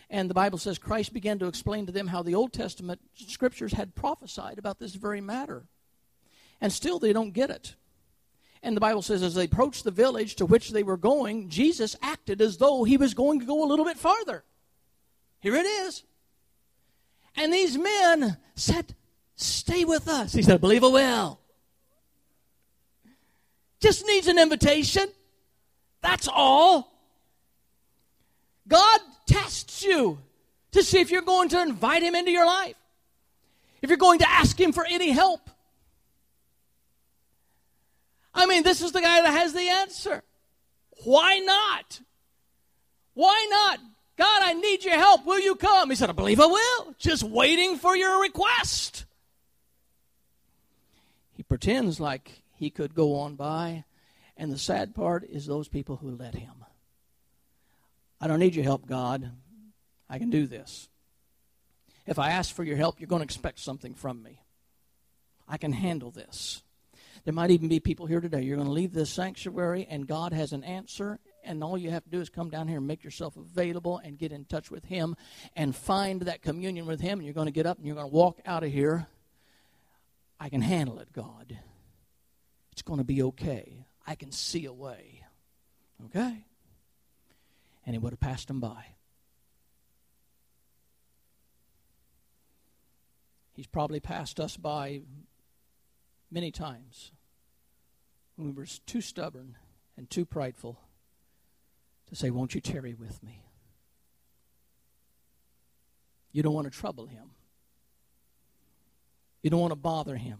And 0.08 0.30
the 0.30 0.34
Bible 0.34 0.58
says 0.58 0.78
Christ 0.78 1.12
began 1.12 1.38
to 1.40 1.46
explain 1.46 1.86
to 1.86 1.92
them 1.92 2.06
how 2.08 2.22
the 2.22 2.34
Old 2.34 2.52
Testament 2.52 3.00
scriptures 3.14 3.72
had 3.72 3.94
prophesied 3.94 4.58
about 4.58 4.78
this 4.78 4.94
very 4.94 5.20
matter. 5.20 5.64
And 6.60 6.72
still 6.72 6.98
they 6.98 7.12
don't 7.12 7.32
get 7.32 7.50
it. 7.50 7.74
And 8.62 8.76
the 8.76 8.80
Bible 8.80 9.02
says, 9.02 9.22
as 9.22 9.34
they 9.34 9.44
approached 9.44 9.84
the 9.84 9.90
village 9.90 10.36
to 10.36 10.46
which 10.46 10.70
they 10.70 10.82
were 10.82 10.96
going, 10.96 11.48
Jesus 11.48 11.96
acted 12.02 12.40
as 12.40 12.56
though 12.56 12.84
he 12.84 12.96
was 12.96 13.14
going 13.14 13.40
to 13.40 13.46
go 13.46 13.64
a 13.64 13.68
little 13.68 13.84
bit 13.84 13.98
farther. 13.98 14.44
Here 15.40 15.54
it 15.54 15.66
is. 15.66 16.04
And 17.36 17.52
these 17.52 17.76
men 17.76 18.38
said, 18.54 18.94
Stay 19.36 19.84
with 19.84 20.08
us. 20.08 20.32
He 20.32 20.42
said, 20.42 20.60
Believe 20.60 20.82
I 20.82 20.88
will. 20.88 21.40
Just 23.80 24.06
needs 24.06 24.26
an 24.26 24.38
invitation. 24.38 25.06
That's 26.00 26.28
all. 26.28 26.92
God 28.66 29.00
tests 29.26 29.84
you 29.84 30.18
to 30.72 30.82
see 30.82 31.00
if 31.00 31.10
you're 31.10 31.22
going 31.22 31.50
to 31.50 31.60
invite 31.60 32.02
Him 32.02 32.14
into 32.14 32.30
your 32.30 32.46
life, 32.46 32.74
if 33.82 33.90
you're 33.90 33.96
going 33.98 34.20
to 34.20 34.28
ask 34.28 34.58
Him 34.58 34.72
for 34.72 34.86
any 34.86 35.10
help. 35.10 35.50
I 38.34 38.46
mean, 38.46 38.62
this 38.62 38.82
is 38.82 38.92
the 38.92 39.00
guy 39.00 39.22
that 39.22 39.30
has 39.30 39.52
the 39.52 39.68
answer. 39.68 40.22
Why 41.04 41.38
not? 41.38 42.00
Why 43.14 43.46
not? 43.50 43.80
God, 44.16 44.42
I 44.42 44.54
need 44.54 44.84
your 44.84 44.96
help. 44.96 45.26
Will 45.26 45.40
you 45.40 45.54
come? 45.54 45.90
He 45.90 45.96
said, 45.96 46.10
I 46.10 46.12
believe 46.12 46.40
I 46.40 46.46
will. 46.46 46.94
Just 46.98 47.22
waiting 47.22 47.76
for 47.76 47.96
your 47.96 48.20
request. 48.20 49.04
He 51.36 51.42
pretends 51.42 52.00
like 52.00 52.42
he 52.56 52.70
could 52.70 52.94
go 52.94 53.16
on 53.16 53.36
by. 53.36 53.84
And 54.38 54.50
the 54.50 54.58
sad 54.58 54.94
part 54.94 55.24
is 55.24 55.46
those 55.46 55.68
people 55.68 55.96
who 55.96 56.10
let 56.10 56.34
him. 56.34 56.64
I 58.20 58.26
don't 58.26 58.40
need 58.40 58.54
your 58.54 58.64
help, 58.64 58.86
God. 58.86 59.30
I 60.08 60.18
can 60.18 60.30
do 60.30 60.46
this. 60.46 60.88
If 62.06 62.18
I 62.18 62.30
ask 62.30 62.54
for 62.54 62.64
your 62.64 62.76
help, 62.76 63.00
you're 63.00 63.08
going 63.08 63.20
to 63.20 63.24
expect 63.24 63.58
something 63.58 63.94
from 63.94 64.22
me. 64.22 64.40
I 65.46 65.58
can 65.58 65.72
handle 65.72 66.10
this. 66.10 66.62
There 67.24 67.34
might 67.34 67.50
even 67.50 67.68
be 67.68 67.80
people 67.80 68.06
here 68.06 68.20
today. 68.20 68.42
You're 68.42 68.56
going 68.56 68.68
to 68.68 68.72
leave 68.72 68.92
this 68.92 69.10
sanctuary, 69.10 69.86
and 69.90 70.06
God 70.06 70.32
has 70.32 70.52
an 70.52 70.62
answer, 70.64 71.18
and 71.44 71.62
all 71.62 71.76
you 71.76 71.90
have 71.90 72.04
to 72.04 72.10
do 72.10 72.20
is 72.20 72.28
come 72.28 72.50
down 72.50 72.68
here 72.68 72.78
and 72.78 72.86
make 72.86 73.04
yourself 73.04 73.36
available 73.36 73.98
and 73.98 74.18
get 74.18 74.32
in 74.32 74.44
touch 74.44 74.70
with 74.70 74.84
Him 74.84 75.16
and 75.54 75.74
find 75.74 76.22
that 76.22 76.42
communion 76.42 76.86
with 76.86 77.00
Him. 77.00 77.18
And 77.18 77.24
you're 77.24 77.34
going 77.34 77.46
to 77.46 77.52
get 77.52 77.66
up 77.66 77.78
and 77.78 77.86
you're 77.86 77.96
going 77.96 78.08
to 78.08 78.14
walk 78.14 78.40
out 78.46 78.62
of 78.62 78.70
here. 78.70 79.08
I 80.38 80.48
can 80.48 80.60
handle 80.60 80.98
it, 80.98 81.12
God. 81.12 81.58
It's 82.72 82.82
going 82.82 82.98
to 82.98 83.04
be 83.04 83.22
okay. 83.22 83.86
I 84.06 84.14
can 84.14 84.32
see 84.32 84.66
a 84.66 84.72
way. 84.72 85.22
Okay? 86.06 86.44
And 87.84 87.94
he 87.94 87.98
would 87.98 88.12
have 88.12 88.20
passed 88.20 88.50
him 88.50 88.60
by. 88.60 88.84
He's 93.54 93.66
probably 93.66 94.00
passed 94.00 94.38
us 94.38 94.58
by 94.58 95.00
many 96.30 96.50
times 96.50 97.12
when 98.36 98.48
we 98.48 98.52
were 98.52 98.66
too 98.84 99.00
stubborn 99.00 99.56
and 99.96 100.10
too 100.10 100.26
prideful 100.26 100.78
to 102.08 102.14
say, 102.14 102.28
Won't 102.30 102.54
you 102.54 102.60
tarry 102.60 102.92
with 102.92 103.22
me? 103.22 103.46
You 106.32 106.42
don't 106.42 106.52
want 106.52 106.70
to 106.70 106.78
trouble 106.78 107.06
him. 107.06 107.30
You 109.46 109.50
don't 109.50 109.60
want 109.60 109.70
to 109.70 109.76
bother 109.76 110.16
him. 110.16 110.38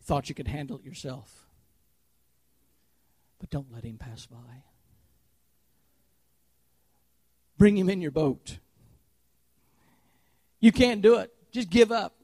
You 0.00 0.04
thought 0.04 0.28
you 0.28 0.34
could 0.34 0.48
handle 0.48 0.76
it 0.76 0.84
yourself. 0.84 1.46
But 3.38 3.48
don't 3.48 3.72
let 3.72 3.84
him 3.84 3.96
pass 3.96 4.26
by. 4.26 4.64
Bring 7.56 7.78
him 7.78 7.88
in 7.88 8.02
your 8.02 8.10
boat. 8.10 8.58
You 10.60 10.72
can't 10.72 11.00
do 11.00 11.16
it. 11.16 11.32
Just 11.50 11.70
give 11.70 11.90
up. 11.90 12.16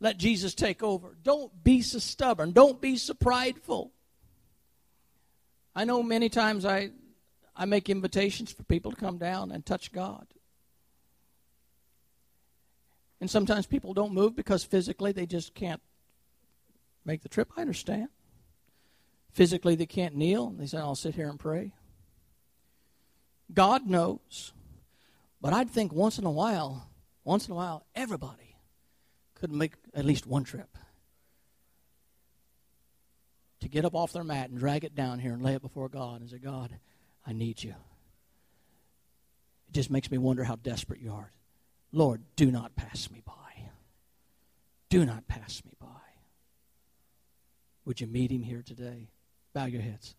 Let 0.00 0.18
Jesus 0.18 0.52
take 0.52 0.82
over. 0.82 1.16
Don't 1.22 1.62
be 1.62 1.80
so 1.80 2.00
stubborn. 2.00 2.50
Don't 2.50 2.80
be 2.80 2.96
so 2.96 3.14
prideful. 3.14 3.92
I 5.76 5.84
know 5.84 6.02
many 6.02 6.28
times 6.28 6.64
I, 6.64 6.90
I 7.54 7.66
make 7.66 7.88
invitations 7.88 8.50
for 8.50 8.64
people 8.64 8.90
to 8.90 8.96
come 8.96 9.16
down 9.16 9.52
and 9.52 9.64
touch 9.64 9.92
God. 9.92 10.26
And 13.20 13.30
sometimes 13.30 13.66
people 13.66 13.94
don't 13.94 14.12
move 14.12 14.36
because 14.36 14.64
physically 14.64 15.12
they 15.12 15.26
just 15.26 15.54
can't 15.54 15.80
make 17.04 17.22
the 17.22 17.28
trip. 17.28 17.50
I 17.56 17.60
understand. 17.60 18.08
Physically 19.32 19.74
they 19.74 19.86
can't 19.86 20.14
kneel. 20.14 20.48
And 20.48 20.58
they 20.58 20.66
say, 20.66 20.78
I'll 20.78 20.94
sit 20.94 21.14
here 21.14 21.28
and 21.28 21.38
pray. 21.38 21.72
God 23.52 23.86
knows. 23.86 24.52
But 25.40 25.52
I'd 25.52 25.70
think 25.70 25.92
once 25.92 26.18
in 26.18 26.24
a 26.24 26.30
while, 26.30 26.88
once 27.24 27.46
in 27.46 27.52
a 27.52 27.56
while, 27.56 27.84
everybody 27.94 28.56
could 29.34 29.52
make 29.52 29.74
at 29.94 30.04
least 30.04 30.26
one 30.26 30.44
trip 30.44 30.78
to 33.60 33.68
get 33.68 33.84
up 33.84 33.94
off 33.94 34.12
their 34.12 34.24
mat 34.24 34.50
and 34.50 34.58
drag 34.58 34.84
it 34.84 34.94
down 34.94 35.18
here 35.18 35.32
and 35.32 35.42
lay 35.42 35.54
it 35.54 35.62
before 35.62 35.88
God 35.88 36.20
and 36.20 36.30
say, 36.30 36.38
God, 36.38 36.78
I 37.26 37.32
need 37.32 37.62
you. 37.62 37.74
It 39.68 39.72
just 39.72 39.90
makes 39.90 40.10
me 40.10 40.18
wonder 40.18 40.44
how 40.44 40.56
desperate 40.56 41.00
you 41.00 41.12
are. 41.12 41.30
Lord, 41.94 42.22
do 42.34 42.50
not 42.50 42.74
pass 42.74 43.08
me 43.08 43.22
by. 43.24 43.70
Do 44.88 45.06
not 45.06 45.28
pass 45.28 45.62
me 45.64 45.74
by. 45.80 45.86
Would 47.84 48.00
you 48.00 48.08
meet 48.08 48.32
him 48.32 48.42
here 48.42 48.62
today? 48.62 49.10
Bow 49.52 49.66
your 49.66 49.80
heads. 49.80 50.16